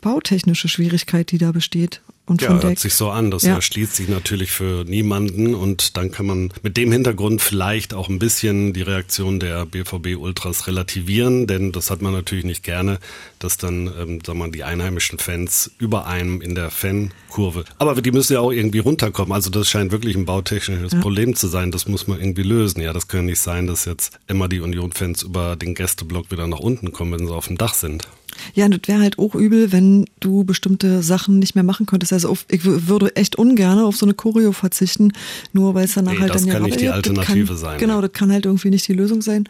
[0.00, 2.00] bautechnische Schwierigkeit, die da besteht.
[2.28, 3.30] Und ja, hört sich so an.
[3.30, 3.54] Das ja.
[3.54, 8.18] erschließt sich natürlich für niemanden und dann kann man mit dem Hintergrund vielleicht auch ein
[8.18, 12.98] bisschen die Reaktion der BVB Ultras relativieren, denn das hat man natürlich nicht gerne,
[13.38, 17.64] dass dann, ähm, sagen wir die einheimischen Fans über einem in der Fankurve.
[17.78, 19.32] Aber die müssen ja auch irgendwie runterkommen.
[19.32, 21.00] Also das scheint wirklich ein bautechnisches ja.
[21.00, 21.70] Problem zu sein.
[21.70, 22.80] Das muss man irgendwie lösen.
[22.82, 26.60] Ja, das kann nicht sein, dass jetzt immer die Union-Fans über den Gästeblock wieder nach
[26.60, 28.08] unten kommen, wenn sie auf dem Dach sind.
[28.54, 32.12] Ja, und das wäre halt auch übel, wenn du bestimmte Sachen nicht mehr machen könntest.
[32.12, 35.12] Also auf, ich würde echt ungern auf so eine Choreo verzichten,
[35.52, 37.78] nur weil es danach nee, halt das dann ja kann nicht die Alternative kann, sein.
[37.78, 39.44] Genau, das kann halt irgendwie nicht die Lösung sein.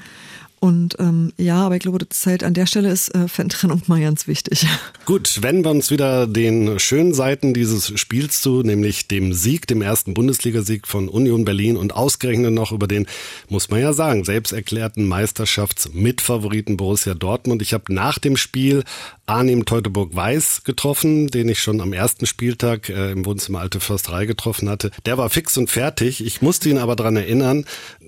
[0.60, 3.82] Und ähm, ja, aber ich glaube, das ist halt an der Stelle ist äh, Fantrennung
[3.86, 4.66] mal ganz wichtig.
[5.04, 9.82] Gut, wenden wir uns wieder den schönen Seiten dieses Spiels zu, nämlich dem Sieg, dem
[9.82, 13.06] ersten Bundesligasieg von Union Berlin und ausgerechnet noch über den,
[13.48, 17.62] muss man ja sagen, selbst erklärten Meisterschaftsmitfavoriten Borussia Dortmund.
[17.62, 18.82] Ich habe nach dem Spiel
[19.26, 24.68] Arnim Teutoburg-Weiß getroffen, den ich schon am ersten Spieltag äh, im Wohnzimmer Alte Försterei getroffen
[24.68, 24.90] hatte.
[25.06, 26.24] Der war fix und fertig.
[26.24, 27.64] Ich musste ihn aber dran erinnern,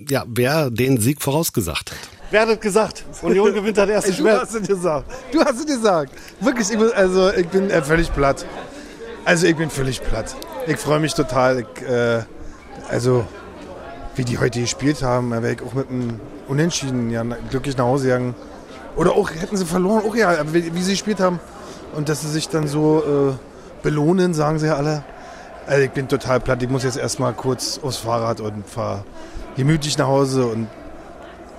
[0.09, 2.20] ja, wer den Sieg vorausgesagt hat.
[2.31, 3.03] Wer hat das gesagt?
[3.21, 4.31] Union gewinnt das erste Spiel.
[4.31, 5.05] Du hast es gesagt.
[5.33, 6.13] Du hast es gesagt.
[6.39, 8.45] Wirklich, ich bin, also ich bin äh, völlig platt.
[9.25, 10.33] Also ich bin völlig platt.
[10.65, 11.59] Ich freue mich total.
[11.59, 12.21] Ich, äh,
[12.89, 13.25] also
[14.15, 18.05] wie die heute gespielt haben, wäre ich auch mit einem Unentschieden ja, glücklich nach Hause
[18.05, 18.35] gegangen.
[18.95, 21.39] Oder auch hätten sie verloren, auch ja, wie, wie sie gespielt haben.
[21.95, 25.03] Und dass sie sich dann so äh, belohnen, sagen sie ja alle.
[25.67, 26.63] Also ich bin total platt.
[26.63, 29.03] Ich muss jetzt erstmal kurz aufs Fahrrad und fahre
[29.57, 30.67] gemütlich nach Hause und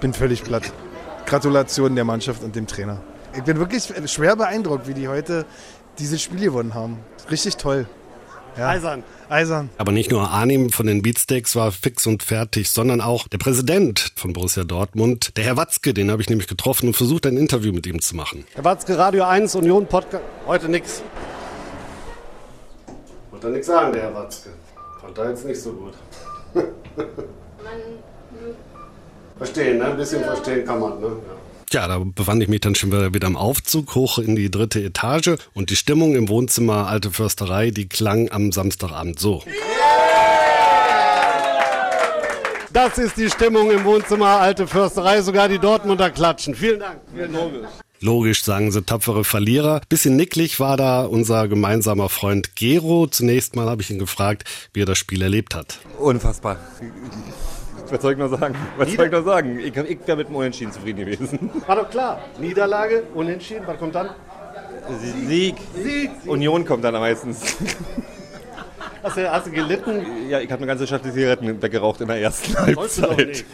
[0.03, 0.70] bin völlig platt.
[1.26, 3.00] Gratulation der Mannschaft und dem Trainer.
[3.34, 5.46] Ich bin wirklich schwer beeindruckt, wie die heute
[5.98, 6.98] dieses Spiel gewonnen haben.
[7.30, 7.86] Richtig toll.
[8.59, 8.68] Ja.
[8.68, 9.05] Eisern.
[9.30, 9.70] Eisern.
[9.78, 14.12] Aber nicht nur Arnim von den Beatsteaks war fix und fertig, sondern auch der Präsident
[14.14, 17.72] von Borussia Dortmund, der Herr Watzke, den habe ich nämlich getroffen und versucht, ein Interview
[17.72, 18.44] mit ihm zu machen.
[18.53, 20.24] Herr Watzke, Radio 1, Union Podcast.
[20.46, 21.00] Heute nix.
[23.30, 24.50] Wollte er nichts sagen, der Herr Watzke.
[25.00, 25.94] Fand er jetzt nicht so gut.
[29.39, 29.87] Verstehen, ne?
[29.87, 31.07] Ein bisschen verstehen kann man, ne?
[31.07, 31.43] Ja.
[31.72, 35.37] Ja, da befand ich mich dann schon wieder am Aufzug hoch in die dritte Etage
[35.55, 39.43] und die Stimmung im Wohnzimmer Alte Försterei, die klang am Samstagabend so.
[42.74, 46.55] Das ist die Stimmung im Wohnzimmer Alte Försterei, sogar die Dortmunder klatschen.
[46.55, 47.01] Vielen Dank.
[47.14, 47.53] Vielen Dank.
[48.01, 49.80] Logisch, sagen sie tapfere Verlierer.
[49.89, 53.07] Bisschen nicklig war da unser gemeinsamer Freund Gero.
[53.07, 55.78] Zunächst mal habe ich ihn gefragt, wie er das Spiel erlebt hat.
[55.99, 56.59] Unfassbar.
[57.91, 58.55] Was soll ich noch sagen?
[58.78, 59.59] Was soll ich noch sagen?
[59.59, 61.51] Ich, ich wäre mit dem Unentschieden zufrieden gewesen.
[61.66, 62.20] War doch klar.
[62.41, 64.11] Niederlage, Unentschieden, was kommt dann?
[65.28, 65.57] Sieg.
[65.74, 66.11] Sieg.
[66.26, 67.57] Union kommt dann am meistens.
[69.03, 70.01] Hast du, hast du gelitten?
[70.28, 73.45] Ja, ich habe eine ganze Schachtel Zigaretten weggeraucht in der ersten Halbzeit.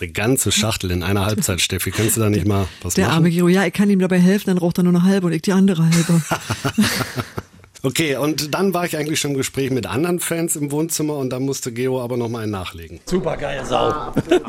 [0.00, 1.90] Eine ganze Schachtel in einer Halbzeit, Steffi.
[1.90, 3.16] Kannst du da nicht mal was Der machen?
[3.16, 5.32] arme Giro, ja, ich kann ihm dabei helfen, dann raucht er nur eine halbe und
[5.32, 6.22] ich die andere halbe.
[7.82, 11.30] Okay, und dann war ich eigentlich schon im Gespräch mit anderen Fans im Wohnzimmer und
[11.30, 13.00] dann musste Geo aber noch mal einen nachlegen.
[13.04, 13.88] Super geil, Sau.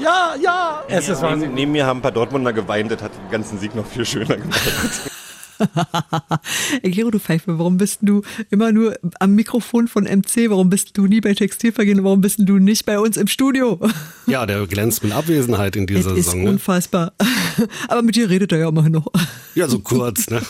[0.02, 0.84] ja, ja.
[0.88, 1.54] Es ist Neben, Wahnsinn.
[1.54, 4.38] neben mir haben ein paar Dortmunder geweint, das hat den ganzen Sieg noch viel schöner
[4.38, 4.60] gemacht.
[6.84, 10.50] Gero, du Pfeife, warum bist du immer nur am Mikrofon von MC?
[10.50, 12.04] Warum bist du nie bei Textilvergehen?
[12.04, 13.80] Warum bist du nicht bei uns im Studio?
[14.28, 16.44] Ja, der glänzt mit Abwesenheit in dieser Das ist Saison.
[16.44, 16.50] Ne?
[16.52, 17.14] unfassbar.
[17.88, 19.08] Aber mit dir redet er ja immerhin noch.
[19.56, 20.42] Ja, so kurz, ne?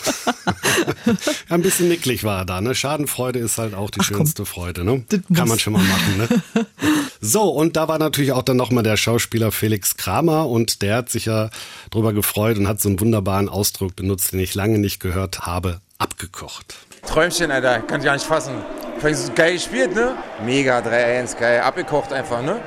[1.48, 2.74] ein bisschen nicklig war er da, ne?
[2.74, 5.04] Schadenfreude ist halt auch die schönste Freude, ne?
[5.08, 5.48] Das Kann muss.
[5.48, 6.66] man schon mal machen, ne?
[7.22, 11.10] So, und da war natürlich auch dann nochmal der Schauspieler Felix Kramer und der hat
[11.10, 11.50] sich ja
[11.90, 15.80] drüber gefreut und hat so einen wunderbaren Ausdruck benutzt, den ich lange nicht gehört habe,
[15.98, 16.76] abgekocht.
[17.06, 18.54] Träumchen, Alter, kann ich gar nicht fassen.
[19.02, 20.14] Allem so geil gespielt, ne?
[20.44, 22.60] Mega, 3-1, geil, abgekocht einfach, ne?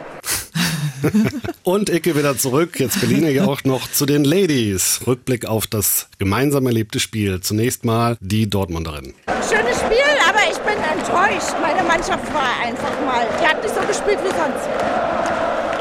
[1.64, 2.80] Und Icke wieder zurück.
[2.80, 5.02] Jetzt Berliner ja auch noch zu den Ladies.
[5.06, 7.42] Rückblick auf das gemeinsam erlebte Spiel.
[7.42, 9.14] Zunächst mal die Dortmunderin.
[9.28, 11.56] Schönes Spiel, aber ich bin enttäuscht.
[11.62, 14.68] Meine Mannschaft war einfach mal, die hat nicht so gespielt wie sonst.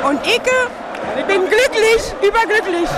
[0.04, 2.88] Und Icke, bin glücklich, überglücklich.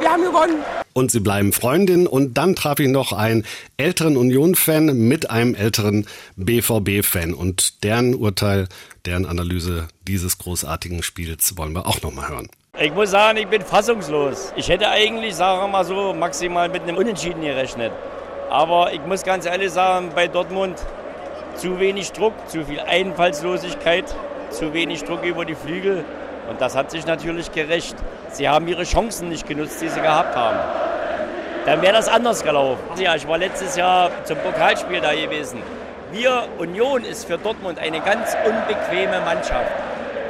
[0.00, 0.79] Wir haben gewonnen.
[0.92, 2.06] Und sie bleiben Freundin.
[2.06, 3.44] Und dann traf ich noch einen
[3.76, 7.34] älteren Union-Fan mit einem älteren BVB-Fan.
[7.34, 8.68] Und deren Urteil,
[9.04, 12.48] deren Analyse dieses großartigen Spiels wollen wir auch nochmal hören.
[12.78, 14.52] Ich muss sagen, ich bin fassungslos.
[14.56, 17.92] Ich hätte eigentlich, sagen wir mal so, maximal mit einem Unentschieden gerechnet.
[18.48, 20.76] Aber ich muss ganz ehrlich sagen, bei Dortmund
[21.54, 24.04] zu wenig Druck, zu viel Einfallslosigkeit,
[24.50, 26.04] zu wenig Druck über die Flügel.
[26.48, 27.96] Und das hat sich natürlich gerecht.
[28.32, 30.58] Sie haben ihre Chancen nicht genutzt, die sie gehabt haben.
[31.66, 32.80] Dann wäre das anders gelaufen.
[32.96, 35.62] Ja, ich war letztes Jahr zum Pokalspiel da gewesen.
[36.12, 39.70] Wir, Union, ist für Dortmund eine ganz unbequeme Mannschaft.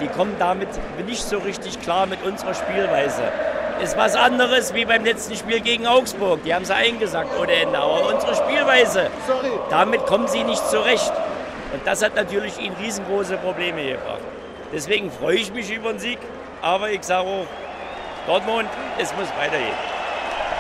[0.01, 0.69] Die kommen damit
[1.07, 3.23] nicht so richtig klar mit unserer Spielweise.
[3.83, 6.43] Ist was anderes wie beim letzten Spiel gegen Augsburg.
[6.45, 7.79] Die haben sie eingesackt ohne Ende.
[7.79, 9.07] Aber unsere Spielweise,
[9.71, 11.13] damit kommen sie nicht zurecht.
[11.73, 14.21] Und das hat natürlich ihnen riesengroße Probleme gebracht.
[14.73, 16.19] Deswegen freue ich mich über den Sieg.
[16.61, 17.47] Aber ich sage auch,
[18.27, 18.69] Dortmund,
[18.99, 19.75] es muss weitergehen.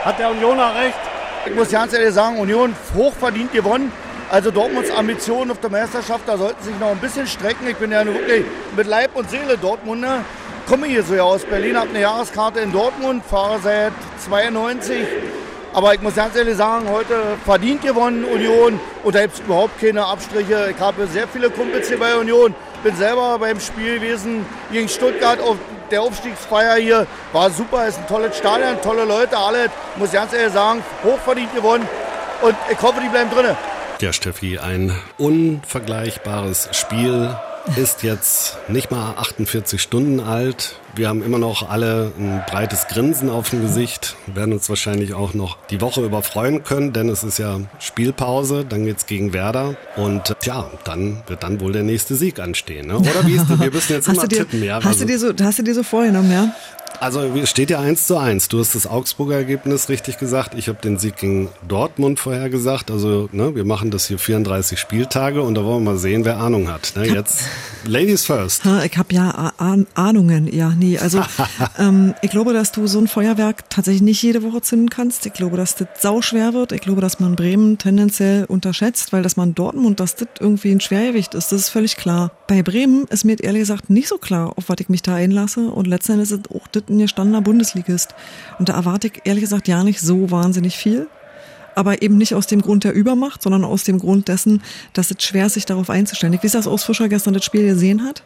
[0.05, 0.99] Hat der Unioner recht?
[1.47, 3.93] Ich muss ganz ehrlich sagen, Union hochverdient gewonnen.
[4.31, 7.67] Also Dortmunds Ambitionen auf der Meisterschaft, da sollten sich noch ein bisschen strecken.
[7.69, 8.45] Ich bin ja wirklich
[8.77, 10.21] mit Leib und Seele Dortmunder.
[10.69, 13.93] Komme hier so ja aus Berlin, habe eine Jahreskarte in Dortmund, fahre seit
[14.25, 15.07] 92.
[15.73, 19.81] Aber ich muss ganz ehrlich sagen, heute verdient gewonnen Union und da gibt es überhaupt
[19.81, 20.73] keine Abstriche.
[20.75, 22.55] Ich habe sehr viele Kumpels hier bei Union.
[22.83, 25.57] Bin selber beim Spiel gewesen gegen Stuttgart auf
[25.91, 27.07] der Aufstiegsfeier hier.
[27.33, 29.67] War super, ist ein tolles Stadion, tolle Leute, alle.
[29.97, 31.89] Muss ganz ehrlich sagen, hochverdient gewonnen
[32.43, 33.57] und ich hoffe, die bleiben drinnen.
[34.01, 37.37] Ja, Steffi, ein unvergleichbares Spiel
[37.77, 40.77] ist jetzt nicht mal 48 Stunden alt.
[40.97, 45.15] Wir haben immer noch alle ein breites Grinsen auf dem Gesicht, Wir werden uns wahrscheinlich
[45.15, 49.33] auch noch die Woche über freuen können, denn es ist ja Spielpause, dann geht's gegen
[49.33, 52.99] Werder und äh, tja, dann wird dann wohl der nächste Sieg anstehen, ne?
[52.99, 53.61] Oder wie ist das?
[53.61, 54.77] Wir müssen jetzt immer dir, tippen, ja?
[54.77, 56.53] hast, Also- du dir so, hast du dir so vorgenommen, ja?
[56.99, 58.49] also es steht ja 1 zu 1.
[58.49, 60.55] Du hast das Augsburger Ergebnis richtig gesagt.
[60.55, 62.91] Ich habe den Sieg gegen Dortmund vorher gesagt.
[62.91, 66.37] Also ne, wir machen das hier 34 Spieltage und da wollen wir mal sehen, wer
[66.39, 66.93] Ahnung hat.
[66.97, 67.45] Ne, jetzt
[67.87, 68.65] Ladies first.
[68.85, 70.99] Ich habe ja Ah- Ah- Ahnungen, ja, nee.
[70.99, 71.23] Also
[71.79, 75.27] ähm, ich glaube, dass du so ein Feuerwerk tatsächlich nicht jede Woche zünden kannst.
[75.27, 76.73] Ich glaube, dass das sauschwer wird.
[76.73, 80.81] Ich glaube, dass man Bremen tendenziell unterschätzt, weil dass man Dortmund, dass das irgendwie ein
[80.81, 82.33] Schwergewicht ist, das ist völlig klar.
[82.49, 85.69] Bei Bremen ist mir ehrlich gesagt nicht so klar, auf was ich mich da einlasse.
[85.69, 88.15] Und letztendlich ist es auch das ein gestandener Bundesligist.
[88.59, 91.09] Und da erwarte ich ehrlich gesagt ja nicht so wahnsinnig viel.
[91.81, 94.61] Aber eben nicht aus dem Grund der Übermacht, sondern aus dem Grund dessen,
[94.93, 96.35] dass es schwer ist, sich darauf einzustellen.
[96.35, 98.23] Ich weiß, dass Urs Fischer gestern das Spiel gesehen hat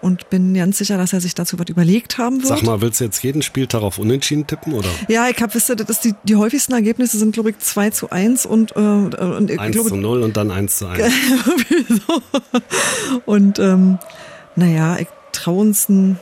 [0.00, 2.48] und bin ganz sicher, dass er sich dazu was überlegt haben wird.
[2.48, 4.88] Sag mal, willst du jetzt jeden Spieltag auf Unentschieden tippen oder?
[5.08, 7.90] Ja, ich habe, wisst ihr, das ist die, die häufigsten Ergebnisse sind, glaube ich, 2
[7.90, 11.04] zu 1 und, äh, und ich 1 glaube, zu 0 und dann 1 zu 1.
[13.26, 13.98] und ähm,
[14.56, 16.18] naja, ich traue uns ein,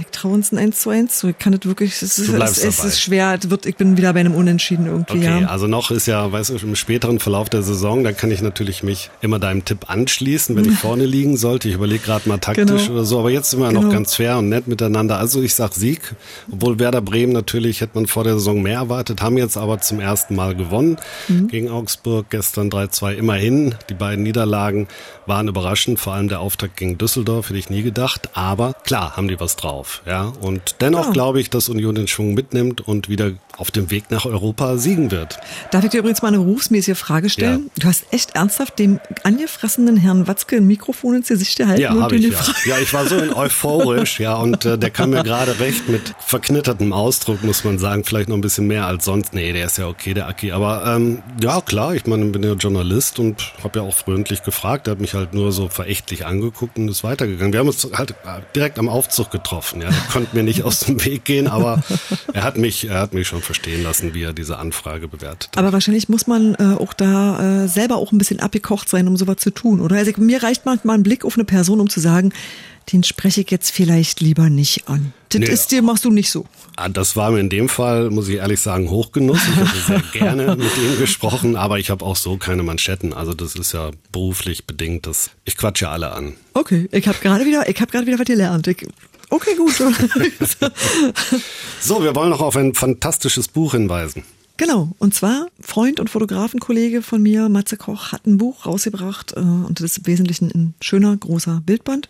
[0.00, 1.28] ich traue uns ein 1 zu 1 zu.
[1.28, 4.12] Ich kann das wirklich, es ist, es, es ist schwer, es wird, ich bin wieder
[4.12, 5.48] bei einem Unentschieden irgendwie, Okay, ja.
[5.48, 8.82] also noch ist ja, weißt du, im späteren Verlauf der Saison, da kann ich natürlich
[8.82, 11.68] mich immer deinem Tipp anschließen, wenn ich vorne liegen sollte.
[11.68, 12.92] Ich überlege gerade mal taktisch Genau.
[12.94, 13.82] oder so, aber jetzt sind wir Genau.
[13.82, 15.18] noch ganz fair und nett miteinander.
[15.18, 16.14] Also ich sag Sieg,
[16.50, 20.00] obwohl Werder Bremen natürlich hätte man vor der Saison mehr erwartet, haben jetzt aber zum
[20.00, 20.96] ersten Mal gewonnen
[21.28, 21.48] Mhm.
[21.48, 23.74] gegen Augsburg, gestern 3-2 immerhin.
[23.90, 24.88] Die beiden Niederlagen
[25.26, 29.28] waren überraschend, vor allem der Auftakt gegen Düsseldorf, hätte ich nie gedacht, aber klar haben
[29.28, 29.85] die was drauf.
[29.86, 30.02] Drauf.
[30.06, 31.10] Ja, und dennoch Ah.
[31.12, 35.10] glaube ich, dass Union den Schwung mitnimmt und wieder auf dem Weg nach Europa siegen
[35.10, 35.38] wird.
[35.70, 37.70] Darf ich dir übrigens mal eine berufsmäßige Frage stellen?
[37.78, 42.12] Du hast echt ernsthaft dem angefressenen Herrn Watzke ein Mikrofon ins Gesicht gehalten Ja, und
[42.12, 42.38] ich ja.
[42.66, 46.92] Ja, ich war so euphorisch, ja, und äh, der kam mir gerade recht mit verknittertem
[46.92, 49.32] Ausdruck, muss man sagen, vielleicht noch ein bisschen mehr als sonst.
[49.32, 50.52] Nee, der ist ja okay, der Aki.
[50.52, 54.86] Aber ähm, ja, klar, ich meine, bin ja Journalist und habe ja auch freundlich gefragt.
[54.88, 57.52] Er hat mich halt nur so verächtlich angeguckt und ist weitergegangen.
[57.52, 58.14] Wir haben uns halt
[58.54, 59.75] direkt am Aufzug getroffen.
[59.80, 61.82] Ja, er konnte mir nicht aus dem Weg gehen, aber
[62.32, 65.50] er hat mich, er hat mich schon verstehen lassen, wie er diese Anfrage bewertet.
[65.56, 69.16] Aber wahrscheinlich muss man äh, auch da äh, selber auch ein bisschen abgekocht sein, um
[69.16, 69.96] sowas zu tun, oder?
[69.96, 72.32] Also mir reicht manchmal ein Blick auf eine Person, um zu sagen,
[72.92, 75.12] den spreche ich jetzt vielleicht lieber nicht an.
[75.30, 75.46] Das Nee.
[75.48, 76.46] ist dir, machst du nicht so.
[76.76, 79.40] Ah, Das war mir in dem Fall, muss ich ehrlich sagen, Hochgenuss.
[79.48, 83.12] Ich hätte sehr gerne mit ihm gesprochen, aber ich habe auch so keine Manschetten.
[83.12, 85.08] Also das ist ja beruflich bedingt.
[85.08, 86.34] Das, ich quatsche alle an.
[86.54, 88.68] Okay, ich habe gerade wieder, ich habe gerade wieder was gelernt.
[88.68, 88.86] Ich,
[89.30, 89.74] okay, gut.
[91.80, 94.24] So, wir wollen noch auf ein fantastisches Buch hinweisen.
[94.56, 99.40] Genau, und zwar Freund und Fotografenkollege von mir, Matze Koch, hat ein Buch rausgebracht äh,
[99.40, 102.08] und das ist im Wesentlichen ein schöner, großer Bildband,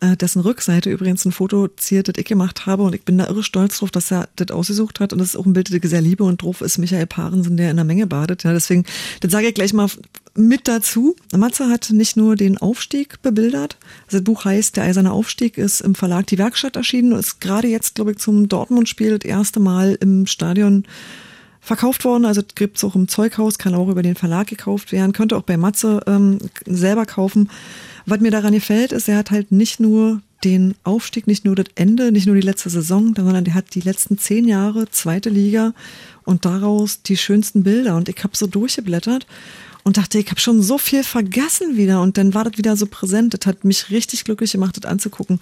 [0.00, 3.26] äh, dessen Rückseite übrigens ein Foto ziert, das ich gemacht habe und ich bin da
[3.26, 5.74] irre stolz drauf, dass er das ausgesucht hat und das ist auch ein Bild, das
[5.74, 8.44] ich sehr liebe und drauf ist Michael Parensen, der in der Menge badet.
[8.44, 8.84] Ja, deswegen,
[9.20, 9.88] das sage ich gleich mal
[10.34, 11.16] mit dazu.
[11.34, 13.78] Matze hat nicht nur den Aufstieg bebildert,
[14.10, 17.68] das Buch heißt Der eiserne Aufstieg, ist im Verlag Die Werkstatt erschienen und ist gerade
[17.68, 20.84] jetzt, glaube ich, zum Dortmund-Spiel das erste Mal im Stadion
[21.60, 22.24] verkauft worden.
[22.24, 25.56] Also gibt's auch im Zeughaus, kann auch über den Verlag gekauft werden, könnte auch bei
[25.56, 27.50] Matze ähm, selber kaufen.
[28.06, 31.66] Was mir daran gefällt, ist, er hat halt nicht nur den Aufstieg, nicht nur das
[31.74, 35.74] Ende, nicht nur die letzte Saison, sondern der hat die letzten zehn Jahre zweite Liga
[36.24, 37.96] und daraus die schönsten Bilder.
[37.96, 39.26] Und ich habe so durchgeblättert
[39.82, 42.00] und dachte, ich habe schon so viel vergessen wieder.
[42.00, 43.34] Und dann war das wieder so präsent.
[43.34, 45.40] Das hat mich richtig glücklich gemacht, das anzugucken.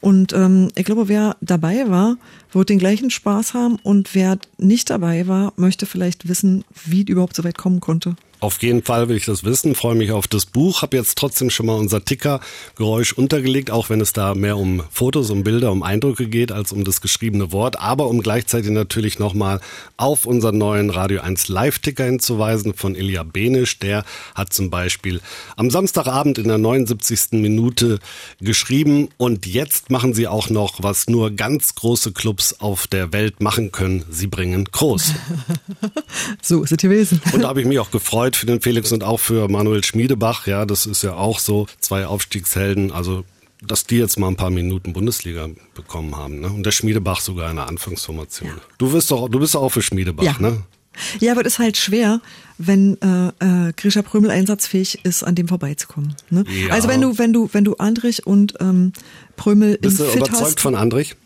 [0.00, 2.16] Und ähm, ich glaube, wer dabei war,
[2.52, 3.76] wird den gleichen Spaß haben.
[3.82, 8.16] Und wer nicht dabei war, möchte vielleicht wissen, wie es überhaupt so weit kommen konnte.
[8.42, 11.48] Auf jeden Fall will ich das wissen, freue mich auf das Buch, habe jetzt trotzdem
[11.48, 15.84] schon mal unser Ticker-Geräusch untergelegt, auch wenn es da mehr um Fotos, um Bilder, um
[15.84, 19.60] Eindrücke geht, als um das geschriebene Wort, aber um gleichzeitig natürlich nochmal
[19.96, 25.20] auf unseren neuen Radio 1 Live-Ticker hinzuweisen von Ilja Benisch, der hat zum Beispiel
[25.54, 27.40] am Samstagabend in der 79.
[27.40, 28.00] Minute
[28.40, 33.40] geschrieben und jetzt machen sie auch noch, was nur ganz große Clubs auf der Welt
[33.40, 35.12] machen können, sie bringen groß.
[36.40, 37.20] So ist es gewesen.
[37.32, 40.46] Und da habe ich mich auch gefreut für den Felix und auch für Manuel Schmiedebach.
[40.46, 42.92] Ja, das ist ja auch so zwei Aufstiegshelden.
[42.92, 43.24] Also
[43.64, 46.40] dass die jetzt mal ein paar Minuten Bundesliga bekommen haben.
[46.40, 46.48] Ne?
[46.48, 48.50] Und der Schmiedebach sogar in der Anfangsformation.
[48.78, 50.34] Du bist doch, du bist doch auch für Schmiedebach, Ja.
[50.40, 50.62] ne?
[51.20, 52.20] Ja, aber es ist halt schwer,
[52.58, 53.28] wenn äh,
[53.68, 56.14] äh, Grisha Prömel einsatzfähig ist, an dem vorbeizukommen.
[56.28, 56.44] Ne?
[56.48, 56.74] Ja.
[56.74, 58.92] Also wenn du, wenn du, wenn du Andrich und ähm,
[59.36, 61.16] Prömel Bist im du Fit überzeugt hast, von Andrich?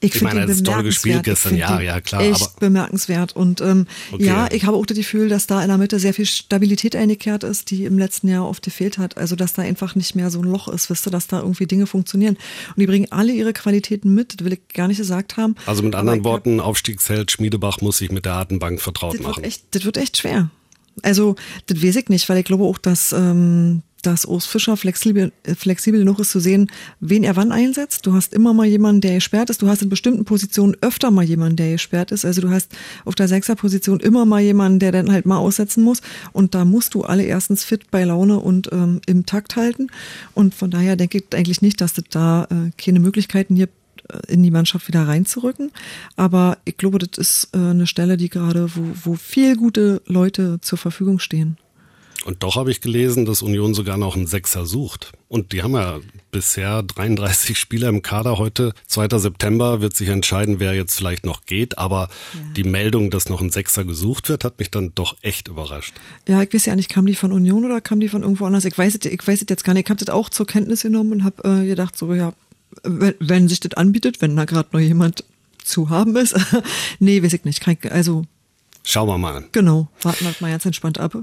[0.00, 1.56] Ich, Ich finde meine, hat toll gespielt gestern.
[1.56, 3.34] Ja, ja, klar, Echt aber- bemerkenswert.
[3.34, 4.26] Und ähm, Okay.
[4.26, 7.42] ja, ich habe auch das Gefühl, dass da in der Mitte sehr viel Stabilität eingekehrt
[7.42, 9.16] ist, die im letzten Jahr oft gefehlt hat.
[9.16, 11.66] Also dass da einfach nicht mehr so ein Loch ist, wisst ihr, dass da irgendwie
[11.66, 12.36] Dinge funktionieren.
[12.36, 15.56] Und die bringen alle ihre Qualitäten mit, das will ich gar nicht gesagt haben.
[15.66, 19.28] Also mit anderen Worten, Aufstiegsheld Schmiedebach muss sich mit der harten Bank vertraut Das wird,
[19.30, 19.42] machen.
[19.44, 20.50] echt, das wird echt schwer.
[21.02, 21.34] Also,
[21.66, 25.54] das weiß ich nicht, weil ich glaube auch, dass, ähm, dass Urs Fischer flexibel, äh,
[25.54, 28.06] flexibel genug ist zu sehen, wen er wann einsetzt.
[28.06, 29.60] Du hast immer mal jemanden, der gesperrt ist.
[29.60, 32.24] Du hast in bestimmten Positionen öfter mal jemanden, der gesperrt ist.
[32.24, 32.72] Also du hast
[33.04, 36.00] auf der Sechserposition immer mal jemanden, der dann halt mal aussetzen muss.
[36.32, 39.88] Und da musst du alle erstens fit bei Laune und ähm, im Takt halten.
[40.32, 43.74] Und von daher denke ich eigentlich nicht, dass das da äh, keine Möglichkeiten gibt,
[44.08, 45.70] äh, in die Mannschaft wieder reinzurücken.
[46.16, 50.60] Aber ich glaube, das ist äh, eine Stelle, die gerade, wo, wo viel gute Leute
[50.62, 51.58] zur Verfügung stehen.
[52.24, 55.12] Und doch habe ich gelesen, dass Union sogar noch einen Sechser sucht.
[55.28, 56.00] Und die haben ja
[56.30, 58.38] bisher 33 Spieler im Kader.
[58.38, 59.18] Heute, 2.
[59.18, 61.78] September, wird sich entscheiden, wer jetzt vielleicht noch geht.
[61.78, 62.08] Aber
[62.56, 65.94] die Meldung, dass noch ein Sechser gesucht wird, hat mich dann doch echt überrascht.
[66.26, 68.64] Ja, ich weiß ja nicht, kam die von Union oder kam die von irgendwo anders?
[68.64, 69.86] Ich weiß es, ich weiß es jetzt gar nicht.
[69.86, 72.32] Ich habe das auch zur Kenntnis genommen und habe äh, gedacht, so ja,
[72.82, 75.24] wenn, wenn sich das anbietet, wenn da gerade noch jemand
[75.62, 76.34] zu haben ist.
[76.98, 77.60] nee, weiß ich nicht.
[77.60, 78.24] Kann ich, also
[78.82, 79.44] Schauen wir mal.
[79.52, 81.16] genau, warten wir mal ganz entspannt ab.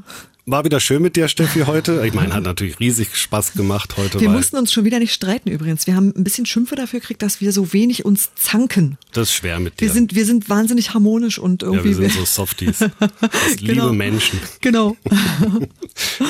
[0.48, 2.06] War wieder schön mit dir, Steffi, heute.
[2.06, 4.20] Ich meine, hat natürlich riesig Spaß gemacht heute.
[4.22, 5.88] Wir mussten uns schon wieder nicht streiten übrigens.
[5.88, 9.00] Wir haben ein bisschen Schimpfe dafür gekriegt, dass wir so wenig uns zanken.
[9.14, 9.86] das ist schwer mit dir.
[9.88, 11.98] Wir sind, wir sind wahnsinnig harmonisch und ja, irgendwie.
[11.98, 12.78] wir sind so Softies.
[13.22, 13.92] Das liebe Genau.
[13.94, 14.40] Menschen.
[14.62, 14.96] Genau.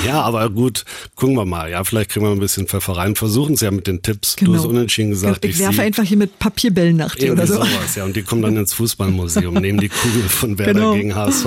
[0.05, 0.85] Ja, aber gut,
[1.15, 1.69] gucken wir mal.
[1.71, 3.15] Ja, vielleicht kriegen wir ein bisschen Pfeffer rein.
[3.15, 4.35] Versuchen es ja mit den Tipps.
[4.35, 4.57] Du Genau.
[4.59, 5.43] hast unentschieden gesagt.
[5.43, 5.81] ich werfe sieg.
[5.81, 7.55] einfach hier mit Papierbällen nach dir oder so.
[7.55, 8.05] sowas, ja.
[8.05, 10.93] Und die kommen dann ins Fußballmuseum, nehmen die Kugel von Werder Genau.
[10.93, 11.45] gegen HSV.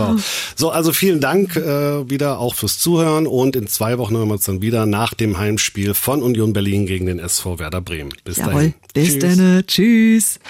[0.56, 4.34] So, also vielen Dank äh, wieder auch fürs Zuhören und in zwei Wochen hören wir
[4.34, 8.12] uns dann wieder nach dem Heimspiel von Union Berlin gegen den SV Werder Bremen.
[8.24, 8.52] Bis Jawohl.
[8.52, 8.74] dahin.
[8.94, 9.36] Bis Tschüss.
[9.36, 9.66] dann.
[9.66, 10.40] Tschüss.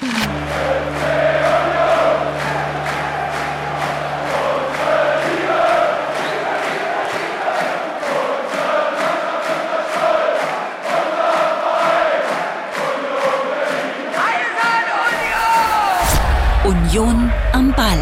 [16.64, 17.98] Union am Ball.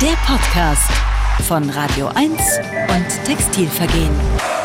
[0.00, 1.09] Der Podcast
[1.42, 4.59] von Radio 1 und Textilvergehen.